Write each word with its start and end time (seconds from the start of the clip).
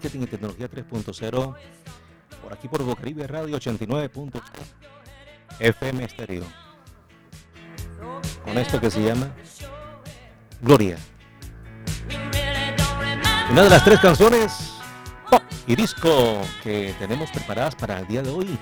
Marketing 0.00 0.22
y 0.22 0.26
Tecnología 0.28 0.70
3.0 0.70 1.54
por 2.42 2.52
aquí 2.54 2.68
por 2.68 2.82
Bocaribe 2.82 3.26
Radio 3.26 3.56
89. 3.56 4.10
FM 5.58 6.04
Estéreo. 6.04 6.44
Con 8.42 8.56
esto 8.56 8.80
que 8.80 8.90
se 8.90 9.02
llama 9.02 9.30
Gloria. 10.62 10.96
Una 13.50 13.64
de 13.64 13.68
las 13.68 13.84
tres 13.84 14.00
canciones 14.00 14.72
pop 15.30 15.42
y 15.66 15.76
disco 15.76 16.40
que 16.62 16.94
tenemos 16.98 17.30
preparadas 17.30 17.74
para 17.74 17.98
el 17.98 18.06
día 18.06 18.22
de 18.22 18.30
hoy. 18.30 18.58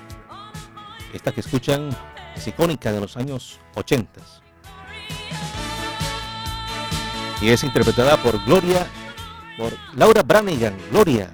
Esta 1.13 1.31
que 1.31 1.39
escuchan 1.39 1.89
es 2.35 2.47
icónica 2.47 2.91
de 2.91 2.99
los 2.99 3.15
años 3.15 3.61
80 3.75 4.19
y 7.41 7.49
es 7.49 7.63
interpretada 7.63 8.17
por 8.21 8.43
Gloria, 8.43 8.85
por 9.59 9.73
Laura 9.93 10.23
Branigan, 10.23 10.73
Gloria, 10.89 11.29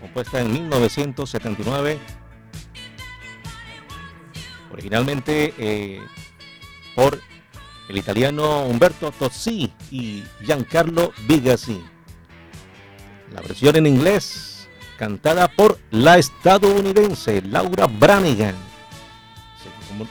compuesta 0.00 0.40
en 0.40 0.52
1979, 0.52 1.98
originalmente 4.70 5.52
eh, 5.58 6.00
por 6.94 7.20
el 7.88 7.98
italiano 7.98 8.62
Umberto 8.66 9.10
Tozzi 9.10 9.72
y 9.90 10.22
Giancarlo 10.44 11.12
Bigasi. 11.26 11.82
La 13.34 13.40
versión 13.40 13.74
en 13.74 13.88
inglés, 13.88 14.68
cantada 14.96 15.48
por 15.48 15.80
la 15.90 16.18
estadounidense 16.18 17.42
Laura 17.42 17.88
Branigan, 17.88 18.54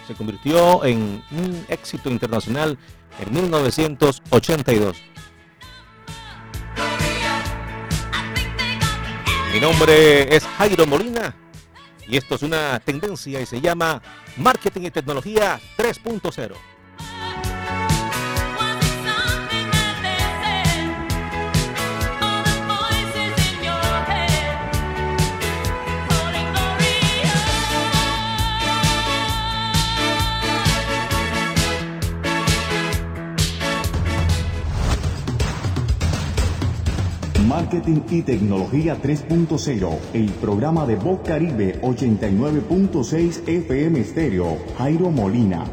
se 0.07 0.13
convirtió 0.13 0.83
en 0.83 1.23
un 1.31 1.65
éxito 1.69 2.09
internacional 2.09 2.77
en 3.19 3.33
1982. 3.33 5.10
Mi 9.53 9.59
nombre 9.59 10.33
es 10.33 10.45
Jairo 10.45 10.87
Molina 10.87 11.35
y 12.07 12.15
esto 12.15 12.35
es 12.35 12.41
una 12.41 12.79
tendencia 12.79 13.41
y 13.41 13.45
se 13.45 13.59
llama 13.59 14.01
Marketing 14.37 14.83
y 14.83 14.91
Tecnología 14.91 15.59
3.0. 15.77 16.53
Marketing 37.51 37.99
y 38.09 38.21
Tecnología 38.21 38.97
3.0, 39.01 39.97
el 40.13 40.29
programa 40.29 40.85
de 40.85 40.95
Voz 40.95 41.19
Caribe 41.19 41.81
89.6 41.81 43.45
FM 43.45 43.99
Estéreo, 43.99 44.57
Jairo 44.77 45.11
Molina. 45.11 45.65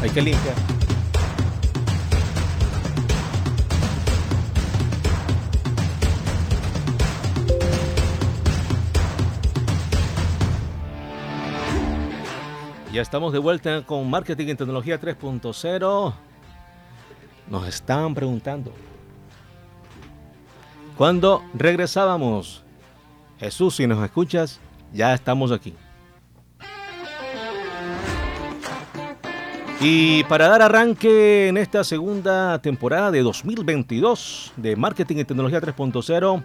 Hay 0.00 0.10
que 0.10 0.22
limpiar. 0.22 0.75
Ya 12.96 13.02
estamos 13.02 13.30
de 13.30 13.38
vuelta 13.38 13.82
con 13.84 14.08
Marketing 14.08 14.46
en 14.46 14.56
Tecnología 14.56 14.98
3.0. 14.98 16.14
Nos 17.46 17.68
están 17.68 18.14
preguntando. 18.14 18.72
¿Cuándo 20.96 21.44
regresábamos? 21.52 22.64
Jesús, 23.38 23.76
si 23.76 23.86
nos 23.86 24.02
escuchas, 24.02 24.60
ya 24.94 25.12
estamos 25.12 25.52
aquí. 25.52 25.74
Y 29.78 30.24
para 30.24 30.48
dar 30.48 30.62
arranque 30.62 31.48
en 31.48 31.58
esta 31.58 31.84
segunda 31.84 32.62
temporada 32.62 33.10
de 33.10 33.20
2022 33.20 34.54
de 34.56 34.74
Marketing 34.74 35.16
y 35.16 35.24
Tecnología 35.24 35.60
3.0, 35.60 36.42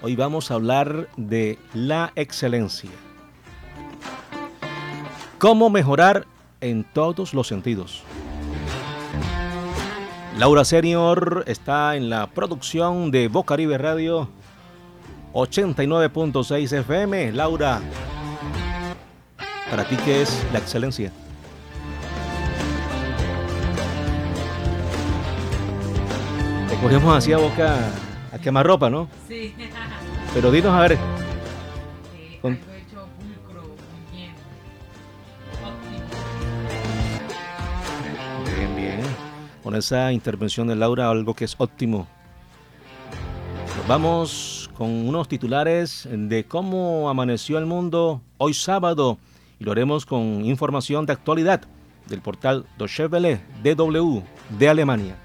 hoy 0.00 0.16
vamos 0.16 0.50
a 0.50 0.54
hablar 0.54 1.10
de 1.18 1.58
la 1.74 2.10
excelencia 2.16 2.90
cómo 5.44 5.68
mejorar 5.68 6.26
en 6.62 6.84
todos 6.84 7.34
los 7.34 7.46
sentidos. 7.46 8.02
Laura 10.38 10.64
Senior 10.64 11.44
está 11.46 11.96
en 11.96 12.08
la 12.08 12.28
producción 12.28 13.10
de 13.10 13.28
Bocaribe 13.28 13.76
Radio 13.76 14.30
89.6 15.34 16.78
FM. 16.78 17.32
Laura, 17.32 17.82
para 19.68 19.84
ti, 19.84 19.98
¿qué 20.06 20.22
es 20.22 20.46
la 20.50 20.60
excelencia? 20.60 21.12
Te 26.70 26.76
cogemos 26.78 27.14
así 27.14 27.34
a 27.34 27.36
boca 27.36 27.90
a 28.32 28.38
quemar 28.38 28.66
ropa, 28.66 28.88
¿no? 28.88 29.08
Sí. 29.28 29.54
Pero 30.32 30.50
dinos 30.50 30.72
a 30.72 30.80
ver. 30.80 30.98
Con 39.64 39.74
esa 39.74 40.12
intervención 40.12 40.68
de 40.68 40.76
Laura, 40.76 41.08
algo 41.10 41.32
que 41.34 41.46
es 41.46 41.56
óptimo. 41.56 42.06
Vamos 43.88 44.70
con 44.76 44.90
unos 45.08 45.26
titulares 45.26 46.06
de 46.10 46.44
cómo 46.44 47.08
amaneció 47.08 47.58
el 47.58 47.64
mundo 47.64 48.20
hoy 48.36 48.52
sábado 48.52 49.18
y 49.58 49.64
lo 49.64 49.72
haremos 49.72 50.04
con 50.04 50.44
información 50.44 51.06
de 51.06 51.14
actualidad 51.14 51.62
del 52.06 52.20
portal 52.20 52.66
Deutsche 52.76 53.06
Welle 53.06 53.40
DW 53.62 54.20
de 54.58 54.68
Alemania. 54.68 55.23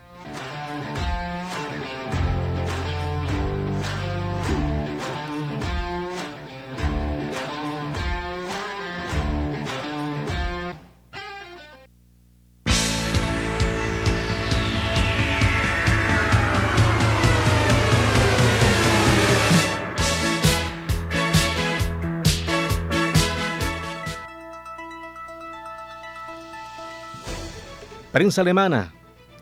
Prensa 28.20 28.42
alemana, 28.42 28.94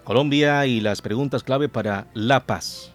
Colombia 0.04 0.68
y 0.68 0.82
las 0.82 1.02
preguntas 1.02 1.42
clave 1.42 1.68
para 1.68 2.06
la 2.14 2.46
paz. 2.46 2.94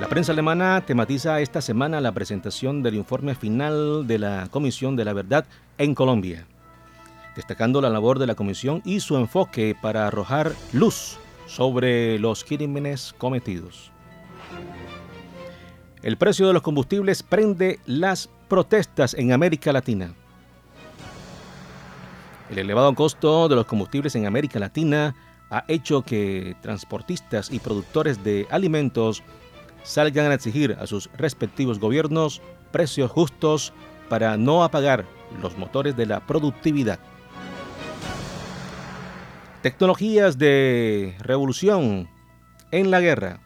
La 0.00 0.08
prensa 0.08 0.32
alemana 0.32 0.82
tematiza 0.84 1.40
esta 1.40 1.60
semana 1.60 2.00
la 2.00 2.10
presentación 2.10 2.82
del 2.82 2.96
informe 2.96 3.36
final 3.36 4.04
de 4.08 4.18
la 4.18 4.48
Comisión 4.50 4.96
de 4.96 5.04
la 5.04 5.12
Verdad 5.12 5.44
en 5.78 5.94
Colombia, 5.94 6.44
destacando 7.36 7.80
la 7.80 7.88
labor 7.88 8.18
de 8.18 8.26
la 8.26 8.34
Comisión 8.34 8.82
y 8.84 8.98
su 8.98 9.16
enfoque 9.16 9.76
para 9.80 10.08
arrojar 10.08 10.50
luz 10.72 11.18
sobre 11.46 12.18
los 12.18 12.42
crímenes 12.42 13.14
cometidos. 13.18 13.92
El 16.02 16.16
precio 16.16 16.48
de 16.48 16.52
los 16.52 16.62
combustibles 16.62 17.22
prende 17.22 17.78
las 17.86 18.28
protestas 18.48 19.14
en 19.14 19.30
América 19.30 19.72
Latina. 19.72 20.16
El 22.52 22.58
elevado 22.58 22.94
costo 22.94 23.48
de 23.48 23.56
los 23.56 23.64
combustibles 23.64 24.14
en 24.14 24.26
América 24.26 24.58
Latina 24.58 25.14
ha 25.48 25.64
hecho 25.68 26.02
que 26.02 26.54
transportistas 26.60 27.50
y 27.50 27.58
productores 27.58 28.22
de 28.22 28.46
alimentos 28.50 29.22
salgan 29.84 30.30
a 30.30 30.34
exigir 30.34 30.76
a 30.78 30.86
sus 30.86 31.08
respectivos 31.16 31.78
gobiernos 31.78 32.42
precios 32.70 33.10
justos 33.10 33.72
para 34.10 34.36
no 34.36 34.64
apagar 34.64 35.06
los 35.40 35.56
motores 35.56 35.96
de 35.96 36.04
la 36.04 36.20
productividad. 36.26 36.98
Tecnologías 39.62 40.36
de 40.36 41.16
revolución 41.20 42.10
en 42.70 42.90
la 42.90 43.00
guerra. 43.00 43.40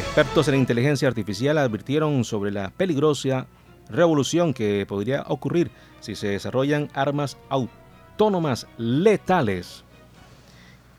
Expertos 0.00 0.48
en 0.48 0.56
inteligencia 0.56 1.06
artificial 1.06 1.58
advirtieron 1.58 2.24
sobre 2.24 2.50
la 2.50 2.70
peligrosa 2.70 3.46
revolución 3.88 4.54
que 4.54 4.86
podría 4.86 5.24
ocurrir 5.28 5.70
si 6.00 6.14
se 6.14 6.28
desarrollan 6.28 6.88
armas 6.94 7.36
autónomas 7.48 8.66
letales. 8.78 9.84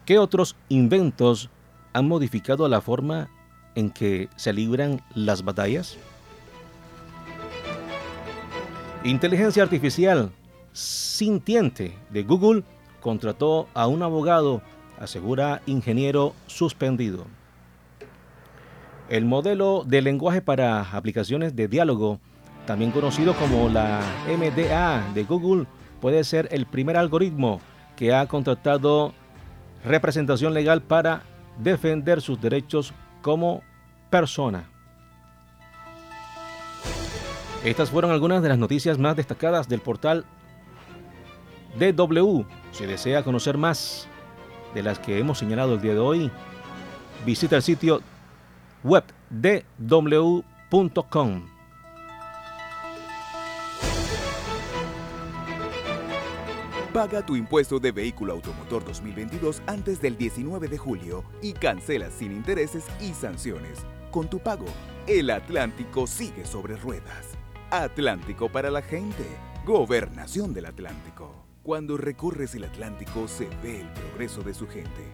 ¿Qué 0.05 0.19
otros 0.19 0.55
inventos 0.69 1.49
han 1.93 2.07
modificado 2.07 2.67
la 2.67 2.81
forma 2.81 3.29
en 3.75 3.89
que 3.89 4.29
se 4.35 4.53
libran 4.53 5.01
las 5.15 5.43
batallas? 5.43 5.97
Inteligencia 9.03 9.63
artificial 9.63 10.31
sintiente 10.73 11.97
de 12.09 12.23
Google 12.23 12.63
contrató 13.01 13.67
a 13.73 13.87
un 13.87 14.01
abogado, 14.01 14.61
asegura 14.99 15.61
ingeniero 15.65 16.33
suspendido. 16.47 17.25
El 19.09 19.25
modelo 19.25 19.83
de 19.85 20.01
lenguaje 20.01 20.41
para 20.41 20.81
aplicaciones 20.81 21.55
de 21.55 21.67
diálogo, 21.67 22.19
también 22.65 22.91
conocido 22.91 23.33
como 23.35 23.69
la 23.69 24.01
MDA 24.27 25.13
de 25.13 25.23
Google, 25.23 25.65
puede 25.99 26.23
ser 26.23 26.47
el 26.51 26.65
primer 26.65 26.97
algoritmo 26.97 27.61
que 27.95 28.13
ha 28.13 28.27
contratado 28.27 29.13
representación 29.85 30.53
legal 30.53 30.81
para 30.81 31.23
defender 31.57 32.21
sus 32.21 32.39
derechos 32.41 32.93
como 33.21 33.61
persona. 34.09 34.69
Estas 37.63 37.89
fueron 37.89 38.11
algunas 38.11 38.41
de 38.41 38.49
las 38.49 38.57
noticias 38.57 38.97
más 38.97 39.15
destacadas 39.15 39.69
del 39.69 39.79
portal 39.79 40.25
DW. 41.79 42.43
Si 42.71 42.85
desea 42.85 43.23
conocer 43.23 43.57
más 43.57 44.07
de 44.73 44.83
las 44.83 44.99
que 44.99 45.17
hemos 45.19 45.37
señalado 45.37 45.75
el 45.75 45.81
día 45.81 45.93
de 45.93 45.99
hoy, 45.99 46.29
visita 47.25 47.55
el 47.55 47.61
sitio 47.61 48.01
web 48.83 49.05
dw.com. 49.29 50.43
Paga 56.93 57.25
tu 57.25 57.35
impuesto 57.35 57.79
de 57.79 57.91
vehículo 57.91 58.33
automotor 58.33 58.85
2022 58.85 59.63
antes 59.65 59.99
del 59.99 60.15
19 60.15 60.67
de 60.67 60.77
julio 60.77 61.23
y 61.41 61.53
cancela 61.53 62.11
sin 62.11 62.31
intereses 62.31 62.85
y 63.01 63.15
sanciones. 63.15 63.79
Con 64.11 64.29
tu 64.29 64.37
pago, 64.37 64.67
el 65.07 65.31
Atlántico 65.31 66.05
sigue 66.05 66.45
sobre 66.45 66.75
ruedas. 66.75 67.29
Atlántico 67.71 68.47
para 68.47 68.69
la 68.69 68.83
gente. 68.83 69.25
Gobernación 69.65 70.53
del 70.53 70.67
Atlántico. 70.67 71.47
Cuando 71.63 71.97
recorres 71.97 72.53
el 72.53 72.65
Atlántico 72.65 73.27
se 73.27 73.49
ve 73.63 73.81
el 73.81 73.87
progreso 73.89 74.43
de 74.43 74.53
su 74.53 74.67
gente. 74.67 75.11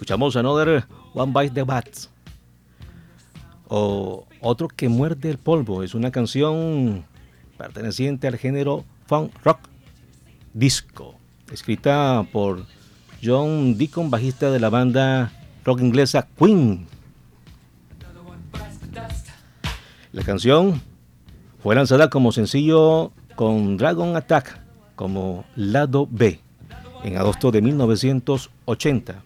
Escuchamos 0.02 0.34
Another 0.34 0.84
One 1.14 1.32
Bite 1.32 1.54
the 1.54 1.62
Bat. 1.62 1.86
O 3.68 4.26
Otro 4.40 4.66
que 4.66 4.88
muerde 4.88 5.30
el 5.30 5.38
polvo. 5.38 5.84
Es 5.84 5.94
una 5.94 6.10
canción 6.10 7.04
perteneciente 7.56 8.26
al 8.26 8.36
género 8.36 8.84
funk 9.06 9.30
rock 9.44 9.60
disco. 10.54 11.14
Escrita 11.52 12.26
por 12.32 12.66
John 13.22 13.78
Deacon, 13.78 14.10
bajista 14.10 14.50
de 14.50 14.58
la 14.58 14.70
banda 14.70 15.30
rock 15.64 15.80
inglesa 15.80 16.26
Queen. 16.36 16.84
La 20.10 20.24
canción 20.24 20.82
fue 21.62 21.76
lanzada 21.76 22.10
como 22.10 22.32
sencillo 22.32 23.12
con 23.36 23.76
Dragon 23.76 24.16
Attack 24.16 24.58
como 24.96 25.44
lado 25.54 26.08
B 26.10 26.40
en 27.04 27.18
agosto 27.18 27.52
de 27.52 27.62
1980. 27.62 29.22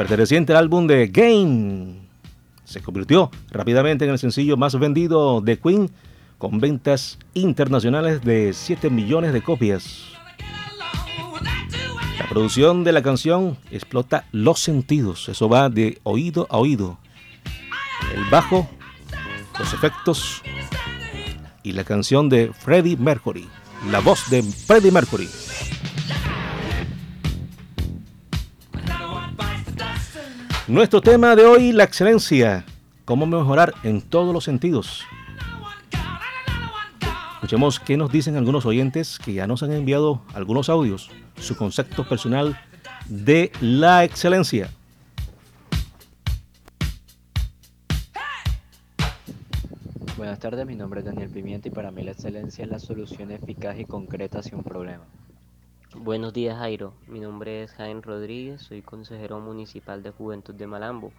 Perteneciente 0.00 0.54
al 0.54 0.60
álbum 0.60 0.86
de 0.86 1.08
Game, 1.08 1.96
se 2.64 2.80
convirtió 2.80 3.30
rápidamente 3.50 4.06
en 4.06 4.10
el 4.12 4.18
sencillo 4.18 4.56
más 4.56 4.78
vendido 4.78 5.42
de 5.42 5.58
Queen, 5.58 5.90
con 6.38 6.58
ventas 6.58 7.18
internacionales 7.34 8.22
de 8.22 8.54
7 8.54 8.88
millones 8.88 9.34
de 9.34 9.42
copias. 9.42 10.04
La 12.18 12.26
producción 12.30 12.82
de 12.82 12.92
la 12.92 13.02
canción 13.02 13.58
explota 13.70 14.24
los 14.32 14.60
sentidos, 14.60 15.28
eso 15.28 15.50
va 15.50 15.68
de 15.68 15.98
oído 16.02 16.46
a 16.48 16.56
oído. 16.56 16.96
El 18.14 18.24
bajo, 18.30 18.70
los 19.58 19.74
efectos 19.74 20.40
y 21.62 21.72
la 21.72 21.84
canción 21.84 22.30
de 22.30 22.54
Freddie 22.54 22.96
Mercury, 22.96 23.46
la 23.90 23.98
voz 24.00 24.30
de 24.30 24.42
Freddie 24.42 24.92
Mercury. 24.92 25.28
Nuestro 30.70 31.00
tema 31.00 31.34
de 31.34 31.44
hoy, 31.44 31.72
la 31.72 31.82
excelencia. 31.82 32.64
Cómo 33.04 33.26
mejorar 33.26 33.74
en 33.82 34.00
todos 34.00 34.32
los 34.32 34.44
sentidos. 34.44 35.02
Escuchemos 37.34 37.80
qué 37.80 37.96
nos 37.96 38.12
dicen 38.12 38.36
algunos 38.36 38.66
oyentes 38.66 39.18
que 39.18 39.32
ya 39.32 39.48
nos 39.48 39.64
han 39.64 39.72
enviado 39.72 40.22
algunos 40.32 40.68
audios, 40.68 41.10
su 41.40 41.56
concepto 41.56 42.08
personal 42.08 42.56
de 43.08 43.50
la 43.60 44.04
excelencia. 44.04 44.70
Buenas 50.16 50.38
tardes, 50.38 50.64
mi 50.66 50.76
nombre 50.76 51.00
es 51.00 51.06
Daniel 51.06 51.30
Pimienta 51.30 51.66
y 51.66 51.72
para 51.72 51.90
mí 51.90 52.04
la 52.04 52.12
excelencia 52.12 52.62
es 52.62 52.70
la 52.70 52.78
solución 52.78 53.32
eficaz 53.32 53.76
y 53.76 53.86
concreta 53.86 54.38
hacia 54.38 54.56
un 54.56 54.62
problema. 54.62 55.02
Buenos 55.96 56.32
días 56.32 56.56
Jairo, 56.56 56.94
mi 57.08 57.18
nombre 57.18 57.64
es 57.64 57.72
Jaime 57.72 58.00
Rodríguez, 58.00 58.62
soy 58.62 58.80
consejero 58.80 59.40
municipal 59.40 60.04
de 60.04 60.12
Juventud 60.12 60.54
de 60.54 60.68
Malambo. 60.68 61.12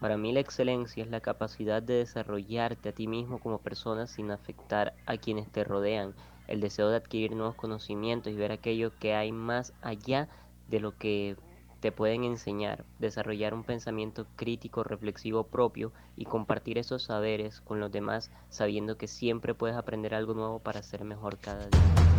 Para 0.00 0.16
mí 0.16 0.32
la 0.32 0.40
excelencia 0.40 1.04
es 1.04 1.10
la 1.10 1.20
capacidad 1.20 1.80
de 1.80 1.94
desarrollarte 1.94 2.88
a 2.88 2.92
ti 2.92 3.06
mismo 3.06 3.38
como 3.38 3.58
persona 3.58 4.08
sin 4.08 4.32
afectar 4.32 4.94
a 5.06 5.16
quienes 5.16 5.48
te 5.52 5.62
rodean, 5.62 6.12
el 6.48 6.60
deseo 6.60 6.88
de 6.88 6.96
adquirir 6.96 7.36
nuevos 7.36 7.54
conocimientos 7.54 8.32
y 8.32 8.36
ver 8.36 8.50
aquello 8.50 8.90
que 8.98 9.14
hay 9.14 9.30
más 9.30 9.72
allá 9.80 10.28
de 10.68 10.80
lo 10.80 10.98
que 10.98 11.36
te 11.78 11.92
pueden 11.92 12.24
enseñar, 12.24 12.84
desarrollar 12.98 13.54
un 13.54 13.62
pensamiento 13.62 14.26
crítico, 14.34 14.82
reflexivo 14.82 15.44
propio 15.44 15.92
y 16.16 16.24
compartir 16.24 16.78
esos 16.78 17.04
saberes 17.04 17.60
con 17.60 17.78
los 17.78 17.92
demás 17.92 18.32
sabiendo 18.48 18.98
que 18.98 19.06
siempre 19.06 19.54
puedes 19.54 19.76
aprender 19.76 20.16
algo 20.16 20.34
nuevo 20.34 20.58
para 20.58 20.82
ser 20.82 21.04
mejor 21.04 21.38
cada 21.38 21.68
día. 21.68 22.15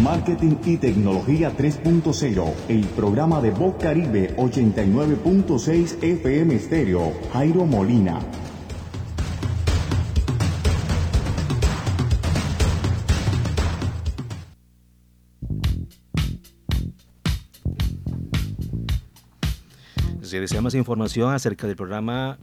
Marketing 0.00 0.56
y 0.64 0.78
Tecnología 0.78 1.54
3.0, 1.56 2.54
el 2.68 2.84
programa 2.86 3.40
de 3.40 3.50
Voz 3.50 3.74
Caribe 3.78 4.34
89.6 4.36 6.02
FM 6.02 6.54
Estéreo, 6.54 7.12
Jairo 7.32 7.66
Molina. 7.66 8.18
Si 20.22 20.38
desea 20.38 20.62
más 20.62 20.74
información 20.74 21.34
acerca 21.34 21.66
del 21.66 21.76
programa 21.76 22.38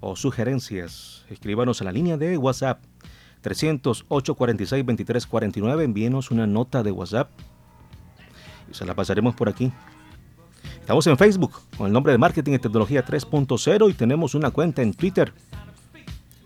o 0.00 0.14
sugerencias, 0.14 1.24
escríbanos 1.28 1.80
a 1.80 1.84
la 1.84 1.92
línea 1.92 2.16
de 2.16 2.38
WhatsApp 2.38 2.84
308 3.42 4.34
46 4.34 4.86
23 4.86 5.26
49. 5.26 5.84
Envíenos 5.84 6.30
una 6.30 6.46
nota 6.46 6.82
de 6.82 6.92
WhatsApp 6.92 7.30
y 8.70 8.74
se 8.74 8.86
la 8.86 8.94
pasaremos 8.94 9.34
por 9.34 9.48
aquí. 9.48 9.72
Estamos 10.80 11.06
en 11.06 11.18
Facebook 11.18 11.52
con 11.76 11.86
el 11.86 11.92
nombre 11.92 12.12
de 12.12 12.18
Marketing 12.18 12.54
y 12.54 12.58
Tecnología 12.58 13.04
3.0 13.04 13.90
y 13.90 13.94
tenemos 13.94 14.34
una 14.34 14.50
cuenta 14.50 14.82
en 14.82 14.94
Twitter, 14.94 15.32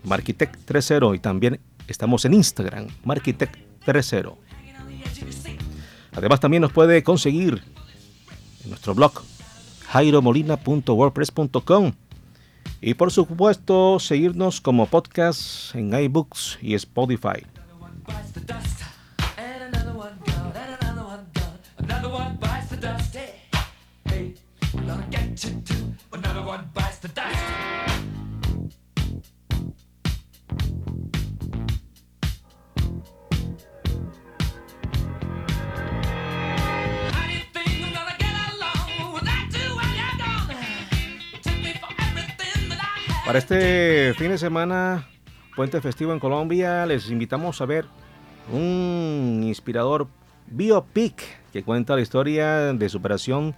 Markitech 0.03 0.57
3.0 0.65 1.15
y 1.15 1.19
también 1.19 1.59
estamos 1.87 2.25
en 2.25 2.33
Instagram, 2.33 2.87
Markitech 3.03 3.51
3.0. 3.85 4.35
Además 6.13 6.39
también 6.39 6.61
nos 6.61 6.71
puede 6.71 7.03
conseguir 7.03 7.61
en 8.63 8.69
nuestro 8.69 8.95
blog 8.95 9.21
jairomolina.wordpress.com 9.87 11.93
y 12.81 12.93
por 12.93 13.11
supuesto, 13.11 13.99
seguirnos 13.99 14.61
como 14.61 14.85
podcast 14.85 15.73
en 15.75 15.93
iBooks 15.93 16.59
y 16.61 16.75
Spotify. 16.75 17.45
Para 43.27 43.39
este 43.39 44.13
fin 44.13 44.29
de 44.29 44.37
semana, 44.37 45.05
puente 45.53 45.81
festivo 45.81 46.13
en 46.13 46.19
Colombia, 46.19 46.85
les 46.85 47.11
invitamos 47.11 47.59
a 47.59 47.65
ver 47.65 47.83
un 48.53 49.41
inspirador 49.43 50.07
biopic 50.49 51.21
que 51.51 51.61
cuenta 51.61 51.97
la 51.97 52.01
historia 52.01 52.71
de 52.71 52.87
superación 52.87 53.53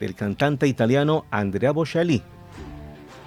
del 0.00 0.14
cantante 0.14 0.68
italiano 0.68 1.26
Andrea 1.30 1.72
Bocelli, 1.72 2.22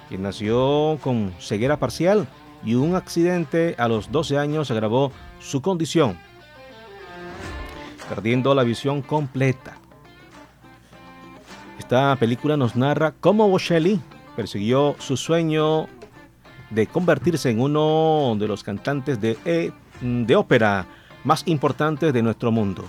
quien 0.08 0.22
nació 0.22 0.98
con 1.00 1.32
ceguera 1.38 1.78
parcial 1.78 2.26
y 2.64 2.74
un 2.74 2.96
accidente 2.96 3.76
a 3.78 3.86
los 3.86 4.10
12 4.10 4.36
años 4.36 4.72
agravó 4.72 5.12
su 5.38 5.62
condición, 5.62 6.18
perdiendo 8.08 8.52
la 8.56 8.64
visión 8.64 9.00
completa. 9.00 9.76
Esta 11.78 12.16
película 12.16 12.56
nos 12.56 12.74
narra 12.74 13.14
cómo 13.20 13.48
Bocelli 13.48 14.00
persiguió 14.38 14.94
su 15.00 15.16
sueño 15.16 15.88
de 16.70 16.86
convertirse 16.86 17.50
en 17.50 17.60
uno 17.60 18.36
de 18.38 18.46
los 18.46 18.62
cantantes 18.62 19.20
de, 19.20 19.36
eh, 19.44 19.72
de 20.00 20.36
ópera 20.36 20.86
más 21.24 21.42
importantes 21.48 22.12
de 22.12 22.22
nuestro 22.22 22.52
mundo. 22.52 22.84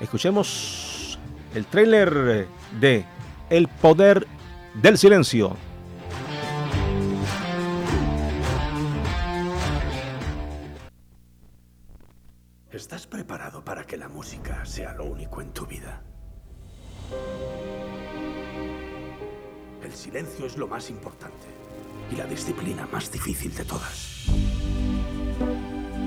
Escuchemos 0.00 1.16
el 1.54 1.66
tráiler 1.66 2.48
de 2.80 3.04
El 3.50 3.68
poder 3.68 4.26
del 4.82 4.98
silencio. 4.98 5.56
¿Estás 12.72 13.06
preparado 13.06 13.64
para 13.64 13.84
que 13.84 13.96
la 13.96 14.08
música 14.08 14.64
sea 14.64 14.92
lo 14.94 15.04
único 15.04 15.40
en 15.40 15.52
tu 15.52 15.66
vida? 15.66 16.02
El 19.94 20.00
silencio 20.00 20.46
es 20.46 20.56
lo 20.56 20.66
más 20.66 20.90
importante 20.90 21.46
y 22.10 22.16
la 22.16 22.24
disciplina 22.26 22.84
más 22.90 23.12
difícil 23.12 23.54
de 23.54 23.64
todas. 23.64 24.26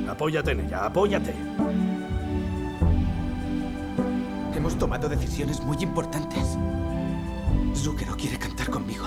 Apóyate 0.10 0.52
en 0.52 0.60
ella, 0.60 0.88
apóyate. 0.88 1.34
Hemos 4.54 4.78
tomado 4.78 5.08
decisiones 5.08 5.62
muy 5.62 5.78
importantes. 5.78 6.58
Zucchero 7.74 8.18
quiere 8.18 8.38
cantar 8.38 8.70
conmigo. 8.70 9.06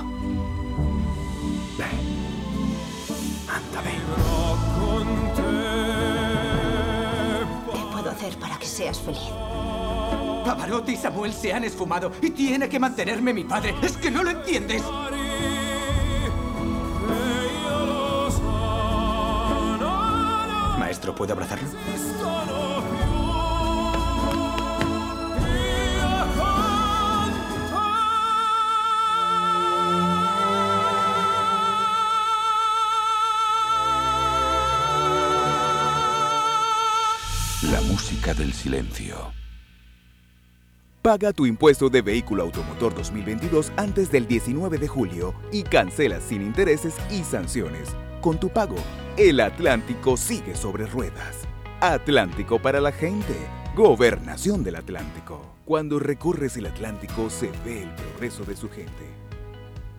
Ve. 1.77 1.85
Anda, 3.53 3.83
ve. 3.83 3.93
¿Qué 7.71 7.93
puedo 7.93 8.11
hacer 8.11 8.35
para 8.39 8.59
que 8.59 8.67
seas 8.67 8.99
feliz? 8.99 9.31
Pavarotti 10.45 10.93
y 10.93 10.97
Samuel 10.97 11.33
se 11.33 11.53
han 11.53 11.65
esfumado 11.65 12.13
y 12.23 12.31
tiene 12.31 12.69
que 12.69 12.79
mantenerme 12.79 13.33
mi 13.33 13.45
padre. 13.45 13.75
¿Es 13.83 13.97
que 13.97 14.11
no 14.11 14.23
lo 14.23 14.31
entiendes? 14.31 14.83
Maestro, 20.79 21.15
¿puedo 21.15 21.33
abrazarlo? 21.35 21.69
La 37.71 37.81
música 37.83 38.35
del 38.35 38.53
silencio. 38.53 39.40
Paga 41.11 41.33
tu 41.33 41.45
impuesto 41.45 41.91
de 41.91 42.03
vehículo 42.03 42.45
automotor 42.45 42.95
2022 42.95 43.73
antes 43.77 44.13
del 44.13 44.29
19 44.29 44.79
de 44.79 44.87
julio 44.87 45.35
y 45.51 45.65
cancela 45.65 46.21
sin 46.21 46.41
intereses 46.41 46.95
y 47.11 47.25
sanciones. 47.25 47.97
Con 48.21 48.39
tu 48.39 48.49
pago, 48.49 48.77
el 49.17 49.41
Atlántico 49.41 50.17
sigue 50.17 50.55
sobre 50.55 50.87
ruedas. 50.87 51.39
Atlántico 51.81 52.63
para 52.63 52.81
la 52.81 52.93
gente. 52.93 53.35
Gobernación 53.75 54.63
del 54.63 54.77
Atlántico. 54.77 55.57
Cuando 55.65 55.99
recorres 55.99 56.57
el 56.57 56.67
Atlántico 56.67 57.29
se 57.29 57.51
ve 57.65 57.83
el 57.83 57.91
progreso 57.91 58.45
de 58.45 58.55
su 58.55 58.71
gente. 58.71 59.11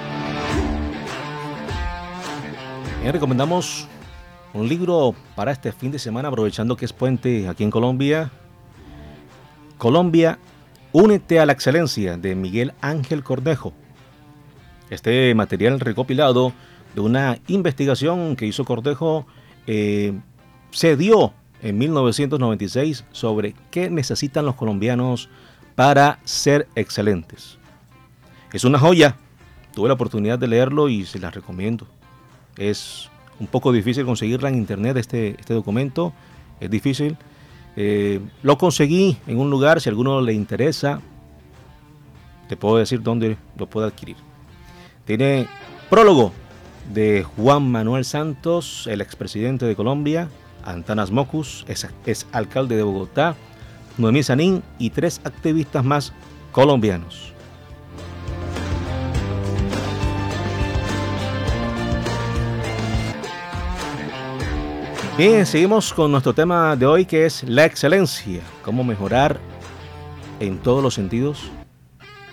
Bien, 3.00 3.12
recomendamos 3.12 3.88
un 4.55 4.69
libro 4.69 5.14
para 5.35 5.50
este 5.50 5.73
fin 5.73 5.91
de 5.91 5.99
semana, 5.99 6.29
aprovechando 6.29 6.76
que 6.76 6.85
es 6.85 6.93
puente 6.93 7.49
aquí 7.49 7.64
en 7.64 7.71
Colombia. 7.71 8.31
Colombia, 9.83 10.39
Únete 10.93 11.41
a 11.41 11.45
la 11.45 11.55
Excelencia 11.55 12.17
de 12.17 12.37
Miguel 12.37 12.73
Ángel 12.81 13.25
Cordejo. 13.25 13.73
Este 14.91 15.35
material 15.35 15.81
recopilado 15.81 16.53
de 16.95 17.01
una 17.01 17.41
investigación 17.49 18.37
que 18.37 18.47
hizo 18.47 18.65
Cordejo 18.65 19.27
eh, 19.67 20.12
se 20.71 20.97
dio 20.97 21.35
en 21.62 21.79
1996 21.79 23.07
sobre 23.11 23.57
qué 23.73 23.91
necesitan 23.91 24.47
los 24.47 24.55
colombianos 24.55 25.29
para 25.75 26.21
ser 26.23 26.69
excelentes. 26.77 27.59
Es 28.53 28.62
una 28.62 28.79
joya, 28.79 29.17
tuve 29.75 29.89
la 29.89 29.95
oportunidad 29.95 30.39
de 30.39 30.47
leerlo 30.47 30.91
y 30.91 31.07
se 31.07 31.19
la 31.19 31.33
recomiendo. 31.33 31.89
Es 32.57 33.11
un 33.41 33.49
poco 33.49 33.73
difícil 33.73 34.05
conseguirla 34.05 34.49
en 34.49 34.55
internet 34.55 34.97
este, 34.97 35.31
este 35.41 35.55
documento, 35.55 36.12
es 36.61 36.71
difícil. 36.71 37.17
Eh, 37.76 38.21
lo 38.43 38.59
conseguí 38.59 39.17
en 39.26 39.38
un 39.38 39.50
lugar, 39.50 39.81
si 39.81 39.88
a 39.88 39.91
alguno 39.91 40.21
le 40.21 40.33
interesa, 40.33 41.00
te 42.49 42.57
puedo 42.57 42.76
decir 42.76 43.02
dónde 43.02 43.37
lo 43.57 43.67
puedo 43.67 43.87
adquirir. 43.87 44.17
Tiene 45.05 45.47
prólogo 45.88 46.33
de 46.93 47.25
Juan 47.37 47.71
Manuel 47.71 48.05
Santos, 48.05 48.87
el 48.87 49.00
expresidente 49.00 49.64
de 49.64 49.75
Colombia, 49.75 50.29
Antanas 50.64 51.11
Mocus, 51.11 51.64
es, 51.69 51.88
es 52.07 52.26
alcalde 52.33 52.76
de 52.76 52.83
Bogotá, 52.83 53.37
Noemí 53.99 54.23
Sanín 54.23 54.62
y 54.79 54.91
tres 54.91 55.21
activistas 55.25 55.85
más 55.85 56.12
colombianos. 56.52 57.32
Bien, 65.25 65.47
seguimos 65.47 65.93
con 65.93 66.11
nuestro 66.11 66.35
tema 66.35 66.75
de 66.75 66.85
hoy 66.85 67.07
que 67.07 67.26
es 67.26 67.45
la 67.45 67.64
excelencia, 67.64 68.43
cómo 68.64 68.83
mejorar 68.83 69.38
en 70.41 70.61
todos 70.61 70.83
los 70.83 70.95
sentidos. 70.95 71.49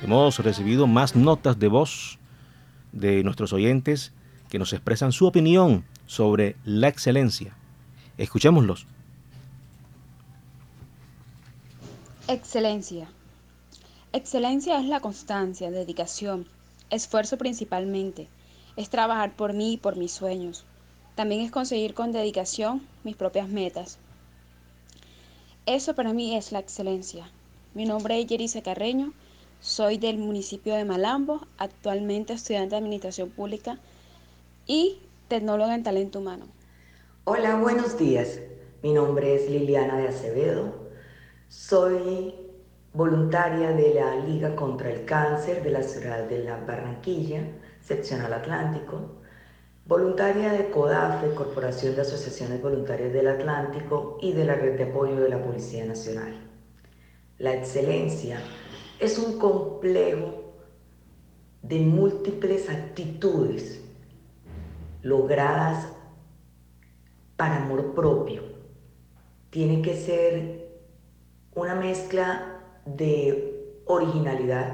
Hemos 0.02 0.40
recibido 0.40 0.88
más 0.88 1.16
notas 1.16 1.60
de 1.60 1.68
voz 1.68 2.18
de 2.92 3.24
nuestros 3.24 3.54
oyentes 3.54 4.12
que 4.50 4.58
nos 4.58 4.74
expresan 4.74 5.12
su 5.12 5.28
opinión 5.28 5.86
sobre 6.08 6.56
la 6.66 6.88
excelencia. 6.88 7.56
Escuchémoslos. 8.18 8.88
Excelencia. 12.28 13.08
Excelencia 14.14 14.80
es 14.80 14.86
la 14.86 15.00
constancia, 15.00 15.70
dedicación, 15.70 16.48
esfuerzo 16.90 17.38
principalmente. 17.38 18.30
Es 18.78 18.90
trabajar 18.90 19.36
por 19.36 19.54
mí 19.54 19.74
y 19.74 19.78
por 19.78 19.96
mis 19.96 20.12
sueños. 20.12 20.66
También 21.20 21.42
es 21.42 21.52
conseguir 21.52 21.96
con 21.96 22.14
dedicación 22.14 22.82
mis 23.04 23.18
propias 23.18 23.50
metas. 23.50 23.98
Eso 25.66 25.94
para 25.94 26.14
mí 26.14 26.38
es 26.38 26.54
la 26.54 26.60
excelencia. 26.60 27.30
Mi 27.74 27.84
nombre 27.84 28.22
es 28.22 28.26
Yerice 28.26 28.62
Carreño, 28.62 29.12
soy 29.60 29.98
del 29.98 30.18
municipio 30.18 30.76
de 30.76 30.86
Malambo, 30.86 31.46
actualmente 31.58 32.32
estudiante 32.32 32.70
de 32.70 32.78
Administración 32.78 33.32
Pública 33.32 33.80
y 34.66 35.02
tecnóloga 35.28 35.76
en 35.76 35.84
talento 35.84 36.20
humano. 36.20 36.46
Hola, 37.26 37.58
buenos 37.58 37.98
días. 37.98 38.40
Mi 38.82 38.94
nombre 38.94 39.36
es 39.36 39.50
Liliana 39.50 39.98
de 39.98 40.08
Acevedo. 40.08 40.74
Soy 41.50 42.34
voluntaria 42.94 43.74
de 43.74 43.94
la 43.94 44.16
Liga 44.26 44.56
contra 44.56 44.90
el 44.90 45.04
Cáncer 45.04 45.64
de 45.64 45.72
la 45.72 45.84
ciudad 45.84 46.30
de 46.30 46.46
La 46.46 46.56
Barranquilla, 46.62 47.42
seccional 47.82 48.32
Atlántico. 48.32 49.19
Voluntaria 49.90 50.54
de 50.54 50.70
CODAFE, 50.70 51.34
Corporación 51.34 51.96
de 51.96 52.02
Asociaciones 52.02 52.62
Voluntarias 52.62 53.12
del 53.12 53.28
Atlántico 53.28 54.20
y 54.22 54.34
de 54.34 54.46
la 54.46 54.54
Red 54.54 54.78
de 54.78 54.84
Apoyo 54.84 55.20
de 55.20 55.30
la 55.30 55.42
Policía 55.42 55.84
Nacional. 55.84 56.48
La 57.40 57.56
excelencia 57.56 58.40
es 59.00 59.18
un 59.18 59.40
complejo 59.40 60.54
de 61.64 61.80
múltiples 61.80 62.70
actitudes 62.70 63.84
logradas 65.02 65.88
para 67.36 67.64
amor 67.64 67.96
propio. 67.96 68.44
Tiene 69.50 69.82
que 69.82 69.96
ser 69.96 70.70
una 71.56 71.74
mezcla 71.74 72.62
de 72.86 73.82
originalidad, 73.86 74.72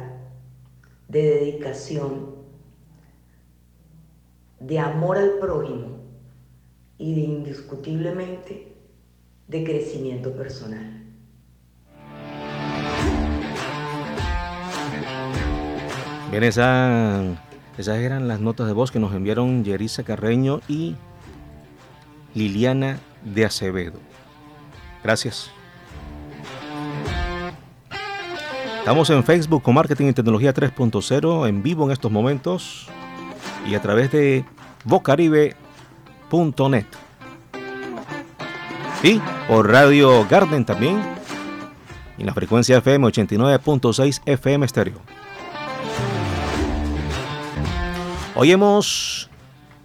de 1.07 1.21
dedicación, 1.21 2.34
de 4.59 4.79
amor 4.79 5.17
al 5.17 5.31
prójimo 5.39 5.97
y 6.97 7.15
de 7.15 7.21
indiscutiblemente 7.21 8.75
de 9.47 9.63
crecimiento 9.63 10.31
personal. 10.33 11.03
Bien, 16.31 16.43
esas 16.43 17.37
eran 17.77 18.27
las 18.27 18.39
notas 18.39 18.67
de 18.67 18.73
voz 18.73 18.91
que 18.91 18.99
nos 18.99 19.13
enviaron 19.13 19.63
Yerisa 19.63 20.03
Carreño 20.03 20.61
y 20.67 20.95
Liliana 22.33 22.99
de 23.23 23.45
Acevedo. 23.45 23.99
Gracias. 25.03 25.51
Estamos 28.79 29.09
en 29.09 29.23
Facebook 29.23 29.63
con 29.63 29.73
Marketing 29.75 30.07
y 30.07 30.13
Tecnología 30.13 30.53
3.0 30.53 31.47
en 31.47 31.63
vivo 31.63 31.85
en 31.85 31.91
estos 31.91 32.11
momentos 32.11 32.87
y 33.65 33.75
a 33.75 33.81
través 33.81 34.11
de 34.11 34.45
vocaribe.net. 34.83 36.85
Y 39.03 39.21
por 39.47 39.69
Radio 39.69 40.25
Garden 40.27 40.65
también. 40.65 41.01
Y 42.17 42.23
la 42.23 42.33
frecuencia 42.33 42.77
FM 42.77 43.07
89.6 43.07 44.21
FM 44.25 44.65
estéreo. 44.65 44.99
Hoy 48.35 48.51
hemos 48.51 49.29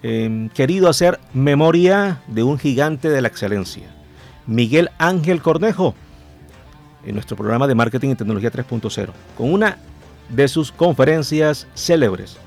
em, 0.03 0.49
querido 0.49 0.89
hacer 0.89 1.21
memoria 1.33 2.21
de 2.27 2.43
un 2.43 2.59
gigante 2.59 3.09
de 3.09 3.21
la 3.21 3.29
excelencia, 3.29 3.95
Miguel 4.47 4.91
Ángel 4.99 5.43
Cornejo, 5.43 5.95
en 7.05 7.15
nuestro 7.15 7.37
programa 7.37 7.67
de 7.67 7.75
Marketing 7.75 8.11
y 8.11 8.15
Tecnología 8.17 8.51
3.0, 8.51 9.11
con 9.37 9.53
una 9.53 9.79
de 10.29 10.49
sus 10.49 10.73
conferencias 10.73 11.67
célebres 11.75 12.39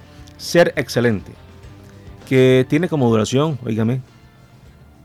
ser 0.44 0.74
excelente, 0.76 1.32
que 2.28 2.66
tiene 2.68 2.90
como 2.90 3.10
duración, 3.10 3.58
oígame, 3.64 4.02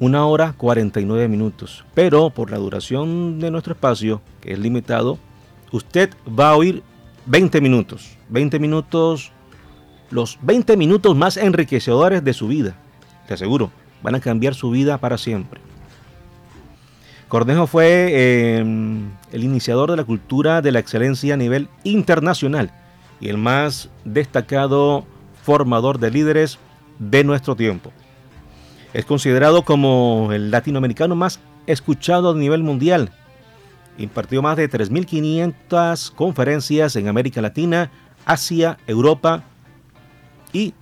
una 0.00 0.26
hora 0.26 0.54
49 0.56 1.28
minutos. 1.28 1.84
Pero 1.94 2.30
por 2.30 2.50
la 2.50 2.58
duración 2.58 3.38
de 3.38 3.50
nuestro 3.50 3.74
espacio, 3.74 4.20
que 4.40 4.52
es 4.52 4.58
limitado, 4.58 5.16
usted 5.70 6.10
va 6.28 6.50
a 6.50 6.56
oír 6.56 6.82
20 7.26 7.60
minutos. 7.60 8.16
20 8.30 8.58
minutos, 8.58 9.30
los 10.10 10.38
20 10.42 10.76
minutos 10.76 11.16
más 11.16 11.36
enriquecedores 11.36 12.24
de 12.24 12.32
su 12.32 12.48
vida. 12.48 12.74
Te 13.28 13.34
aseguro, 13.34 13.70
van 14.02 14.16
a 14.16 14.20
cambiar 14.20 14.54
su 14.54 14.70
vida 14.70 14.98
para 14.98 15.18
siempre. 15.18 15.60
Cornejo 17.28 17.68
fue 17.68 18.56
em, 18.58 19.10
el 19.30 19.44
iniciador 19.44 19.90
de 19.90 19.98
la 19.98 20.04
cultura 20.04 20.62
de 20.62 20.72
la 20.72 20.80
excelencia 20.80 21.34
a 21.34 21.36
nivel 21.36 21.68
internacional 21.84 22.72
y 23.20 23.28
el 23.28 23.36
más 23.36 23.90
destacado 24.04 25.04
formador 25.48 25.98
de 25.98 26.10
líderes 26.10 26.58
de 26.98 27.24
nuestro 27.24 27.56
tiempo. 27.56 27.90
Es 28.92 29.06
considerado 29.06 29.62
como 29.62 30.28
el 30.30 30.50
latinoamericano 30.50 31.16
más 31.16 31.40
escuchado 31.66 32.32
a 32.32 32.34
nivel 32.34 32.62
mundial. 32.62 33.12
Impartió 33.96 34.42
más 34.42 34.58
de 34.58 34.68
3.500 34.68 36.12
conferencias 36.12 36.96
en 36.96 37.08
América 37.08 37.40
Latina, 37.40 37.90
Asia, 38.26 38.76
Europa 38.86 39.42
y 40.52 40.74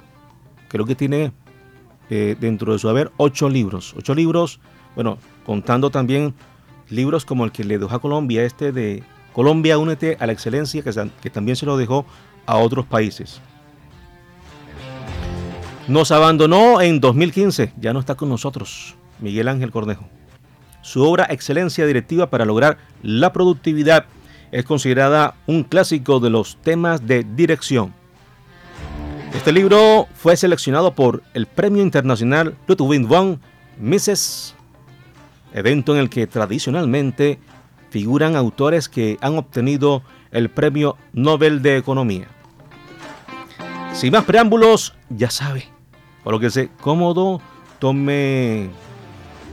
creo 0.67 0.85
que 0.85 0.97
tiene 0.97 1.31
eh, 2.11 2.35
dentro 2.41 2.73
de 2.73 2.81
su 2.81 2.89
haber 2.89 3.13
ocho 3.19 3.49
libros. 3.49 3.95
Ocho 3.97 4.17
libros, 4.17 4.59
bueno, 4.97 5.19
contando 5.45 5.91
también 5.91 6.35
libros 6.89 7.25
como 7.25 7.45
el 7.45 7.53
que 7.53 7.63
le 7.63 7.79
dejó 7.79 7.95
a 7.95 8.01
Colombia, 8.01 8.43
este 8.43 8.73
de 8.73 9.05
Colombia, 9.33 9.79
únete 9.79 10.17
a 10.19 10.27
la 10.27 10.33
excelencia, 10.33 10.83
que 10.83 11.31
también 11.31 11.55
se 11.55 11.67
lo 11.67 11.77
dejó 11.77 12.05
a 12.47 12.57
otros 12.57 12.85
países. 12.85 13.41
Nos 15.89 16.11
abandonó 16.11 16.81
en 16.81 16.99
2015, 16.99 17.73
ya 17.79 17.93
no 17.93 18.01
está 18.01 18.17
con 18.17 18.29
nosotros, 18.29 18.97
Miguel 19.21 19.47
Ángel 19.47 19.71
Cornejo. 19.71 20.09
Su 20.83 21.05
obra 21.05 21.29
Excelencia 21.31 21.87
Directiva 21.87 22.29
para 22.29 22.45
lograr 22.45 22.79
la 23.05 23.33
productividad 23.33 24.07
es 24.51 24.65
considerada 24.65 25.37
un 25.47 25.63
clásico 25.63 26.19
de 26.19 26.31
los 26.31 26.57
temas 26.57 27.07
de 27.07 27.23
dirección. 27.23 27.95
Este 29.33 29.53
libro 29.53 30.09
fue 30.17 30.37
seleccionado 30.37 30.93
por 30.93 31.23
el 31.35 31.47
Premio 31.47 31.83
Internacional 31.83 32.57
Ludwig 32.67 33.07
von 33.07 33.41
Mises, 33.79 34.57
evento 35.55 35.95
en 35.95 36.01
el 36.01 36.11
que 36.11 36.27
tradicionalmente 36.27 37.39
figuran 37.91 38.35
autores 38.35 38.89
que 38.89 39.19
han 39.21 39.39
obtenido 39.39 40.03
el 40.33 40.51
Premio 40.51 40.97
Nobel 41.13 41.63
de 41.63 41.77
Economía. 41.77 42.27
Sin 43.93 44.13
más 44.13 44.25
preámbulos, 44.25 44.93
ya 45.09 45.31
sabe, 45.31 45.76
Colóquese 46.27 46.71
cómodo, 46.81 47.41
tome 47.79 48.69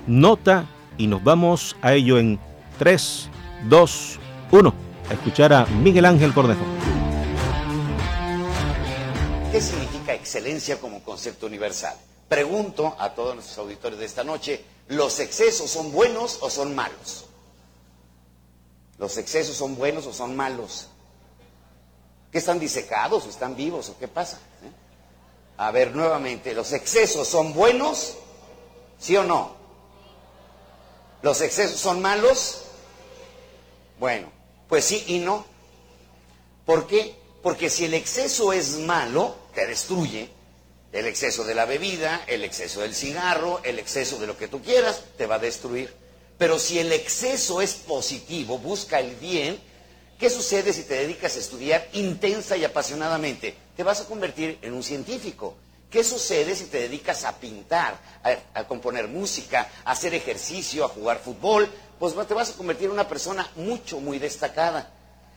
nota 0.08 0.66
y 0.98 1.06
nos 1.06 1.24
vamos 1.24 1.76
a 1.84 1.94
ello 1.94 2.18
en 2.18 2.40
3, 2.80 3.30
2, 3.70 4.20
1. 4.50 4.74
A 5.08 5.14
escuchar 5.14 5.54
a 5.54 5.68
Miguel 5.68 6.06
Ángel 6.06 6.34
Cornejo. 6.34 6.64
¿Qué 9.52 9.62
significa 9.62 10.16
excelencia 10.16 10.80
como 10.80 11.04
concepto 11.04 11.46
universal? 11.46 11.96
Pregunto 12.28 12.96
a 12.98 13.14
todos 13.14 13.36
nuestros 13.36 13.60
auditores 13.60 14.00
de 14.00 14.06
esta 14.06 14.24
noche, 14.24 14.66
¿los 14.88 15.20
excesos 15.20 15.70
son 15.70 15.92
buenos 15.92 16.40
o 16.42 16.50
son 16.50 16.74
malos? 16.74 17.26
¿Los 18.98 19.16
excesos 19.20 19.56
son 19.56 19.76
buenos 19.76 20.08
o 20.08 20.12
son 20.12 20.36
malos? 20.36 20.88
¿Qué 22.32 22.40
están 22.40 22.58
disecados 22.58 23.28
o 23.28 23.30
están 23.30 23.56
vivos 23.56 23.90
o 23.90 24.00
qué 24.00 24.08
pasa? 24.08 24.40
A 25.58 25.72
ver, 25.72 25.96
nuevamente, 25.96 26.54
¿los 26.54 26.74
excesos 26.74 27.28
son 27.28 27.54
buenos? 27.54 28.16
¿Sí 29.00 29.16
o 29.18 29.24
no? 29.24 29.56
¿Los 31.22 31.42
excesos 31.42 31.80
son 31.80 32.02
malos? 32.02 32.64
Bueno, 34.00 34.32
pues 34.68 34.86
sí 34.86 35.04
y 35.08 35.20
no. 35.20 35.46
¿Por 36.66 36.88
qué? 36.88 37.16
Porque 37.42 37.70
si 37.70 37.86
el 37.86 37.94
exceso 37.94 38.54
es 38.54 38.80
malo, 38.80 39.36
te 39.54 39.68
destruye. 39.68 40.30
El 40.92 41.08
exceso 41.08 41.44
de 41.44 41.56
la 41.56 41.66
bebida, 41.66 42.24
el 42.28 42.44
exceso 42.44 42.82
del 42.82 42.94
cigarro, 42.94 43.62
el 43.64 43.80
exceso 43.80 44.20
de 44.20 44.28
lo 44.28 44.38
que 44.38 44.48
tú 44.48 44.62
quieras, 44.62 45.04
te 45.18 45.26
va 45.26 45.36
a 45.36 45.40
destruir. 45.40 45.94
Pero 46.38 46.60
si 46.60 46.80
el 46.80 46.92
exceso 46.92 47.62
es 47.62 47.74
positivo, 47.74 48.58
busca 48.58 49.00
el 49.00 49.16
bien, 49.16 49.60
¿qué 50.20 50.30
sucede 50.30 50.74
si 50.74 50.84
te 50.84 50.96
dedicas 50.96 51.36
a 51.36 51.40
estudiar 51.40 51.88
intensa 51.94 52.58
y 52.58 52.66
apasionadamente? 52.66 53.56
te 53.76 53.84
vas 53.84 54.02
a 54.02 54.06
convertir 54.06 54.60
en 54.62 54.74
un 54.74 54.84
científico. 54.84 55.56
¿Qué 55.90 56.04
sucede 56.04 56.56
si 56.56 56.66
te 56.66 56.80
dedicas 56.80 57.24
a 57.24 57.40
pintar, 57.40 58.00
a, 58.54 58.64
componer 58.68 59.08
música, 59.08 59.70
a 59.86 59.92
hacer 59.92 60.14
ejercicio, 60.16 60.86
a 60.86 60.90
jugar 60.90 61.20
fútbol? 61.20 61.70
Pues 62.00 62.16
te 62.28 62.34
vas 62.34 62.50
a 62.50 62.54
convertir 62.58 62.88
en 62.88 62.94
una 62.94 63.08
persona 63.08 63.50
mucho, 63.56 64.00
muy 64.00 64.18
destacada. 64.18 64.92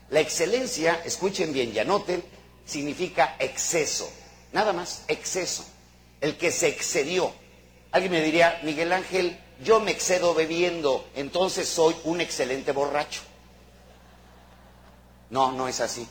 La 0.09 0.21
excelencia, 0.21 1.03
escuchen 1.05 1.53
bien 1.53 1.73
y 1.75 1.79
anoten, 1.79 2.25
significa 2.65 3.37
exceso. 3.39 4.11
Nada 4.53 4.73
más, 4.73 5.03
exceso. 5.09 5.65
El 6.21 6.37
que 6.37 6.51
se 6.51 6.69
excedió. 6.69 7.33
Alguien 7.91 8.13
me 8.13 8.23
diría, 8.23 8.61
Miguel 8.63 8.93
Ángel, 8.93 9.39
yo 9.63 9.81
me 9.81 9.91
excedo 9.91 10.35
bebiendo, 10.35 11.07
entonces 11.15 11.69
soy 11.69 11.95
un 12.05 12.21
excelente 12.21 12.73
borracho. 12.73 13.21
No, 15.31 15.53
no 15.53 15.69
es 15.69 15.81
así. 15.81 16.07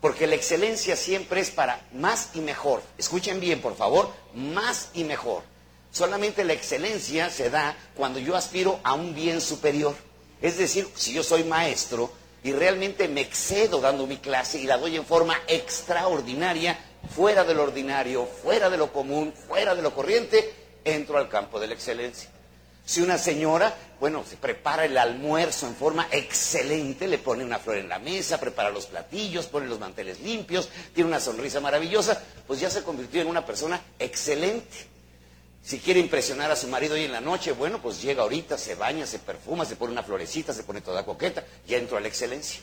Porque 0.00 0.26
la 0.26 0.36
excelencia 0.36 0.96
siempre 0.96 1.40
es 1.40 1.50
para 1.50 1.80
más 1.92 2.30
y 2.34 2.40
mejor. 2.40 2.82
Escuchen 2.96 3.40
bien, 3.40 3.60
por 3.60 3.76
favor, 3.76 4.10
más 4.34 4.90
y 4.94 5.04
mejor. 5.04 5.42
Solamente 5.90 6.44
la 6.44 6.52
excelencia 6.52 7.30
se 7.30 7.50
da 7.50 7.76
cuando 7.96 8.18
yo 8.18 8.36
aspiro 8.36 8.78
a 8.84 8.94
un 8.94 9.14
bien 9.14 9.40
superior. 9.40 9.96
Es 10.40 10.58
decir, 10.58 10.88
si 10.94 11.12
yo 11.12 11.24
soy 11.24 11.44
maestro 11.44 12.12
y 12.44 12.52
realmente 12.52 13.08
me 13.08 13.22
excedo 13.22 13.80
dando 13.80 14.06
mi 14.06 14.18
clase 14.18 14.58
y 14.60 14.64
la 14.64 14.78
doy 14.78 14.96
en 14.96 15.04
forma 15.04 15.36
extraordinaria, 15.48 16.78
fuera 17.14 17.42
de 17.44 17.54
lo 17.54 17.64
ordinario, 17.64 18.26
fuera 18.26 18.70
de 18.70 18.76
lo 18.76 18.92
común, 18.92 19.32
fuera 19.48 19.74
de 19.74 19.82
lo 19.82 19.94
corriente, 19.94 20.54
entro 20.84 21.18
al 21.18 21.28
campo 21.28 21.58
de 21.58 21.66
la 21.66 21.74
excelencia. 21.74 22.30
Si 22.88 23.02
una 23.02 23.18
señora, 23.18 23.76
bueno, 24.00 24.24
se 24.26 24.38
prepara 24.38 24.86
el 24.86 24.96
almuerzo 24.96 25.66
en 25.66 25.74
forma 25.76 26.08
excelente, 26.10 27.06
le 27.06 27.18
pone 27.18 27.44
una 27.44 27.58
flor 27.58 27.76
en 27.76 27.90
la 27.90 27.98
mesa, 27.98 28.40
prepara 28.40 28.70
los 28.70 28.86
platillos, 28.86 29.44
pone 29.44 29.66
los 29.66 29.78
manteles 29.78 30.20
limpios, 30.20 30.70
tiene 30.94 31.06
una 31.06 31.20
sonrisa 31.20 31.60
maravillosa, 31.60 32.18
pues 32.46 32.60
ya 32.60 32.70
se 32.70 32.82
convirtió 32.82 33.20
en 33.20 33.26
una 33.26 33.44
persona 33.44 33.78
excelente. 33.98 34.86
Si 35.62 35.80
quiere 35.80 36.00
impresionar 36.00 36.50
a 36.50 36.56
su 36.56 36.66
marido 36.68 36.94
hoy 36.94 37.04
en 37.04 37.12
la 37.12 37.20
noche, 37.20 37.52
bueno, 37.52 37.78
pues 37.82 38.00
llega 38.00 38.22
ahorita, 38.22 38.56
se 38.56 38.74
baña, 38.74 39.04
se 39.06 39.18
perfuma, 39.18 39.66
se 39.66 39.76
pone 39.76 39.92
una 39.92 40.02
florecita, 40.02 40.54
se 40.54 40.62
pone 40.62 40.80
toda 40.80 41.04
coqueta, 41.04 41.44
ya 41.66 41.76
entró 41.76 41.98
a 41.98 42.00
la 42.00 42.08
excelencia. 42.08 42.62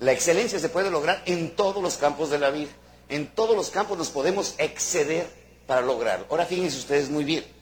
La 0.00 0.10
excelencia 0.10 0.58
se 0.58 0.68
puede 0.68 0.90
lograr 0.90 1.22
en 1.26 1.54
todos 1.54 1.80
los 1.80 1.96
campos 1.96 2.30
de 2.30 2.40
la 2.40 2.50
vida. 2.50 2.70
En 3.08 3.28
todos 3.28 3.54
los 3.54 3.70
campos 3.70 3.96
nos 3.96 4.10
podemos 4.10 4.56
exceder 4.58 5.28
para 5.68 5.80
lograrlo. 5.80 6.26
Ahora 6.28 6.44
fíjense 6.44 6.76
ustedes 6.76 7.08
muy 7.08 7.22
bien. 7.22 7.61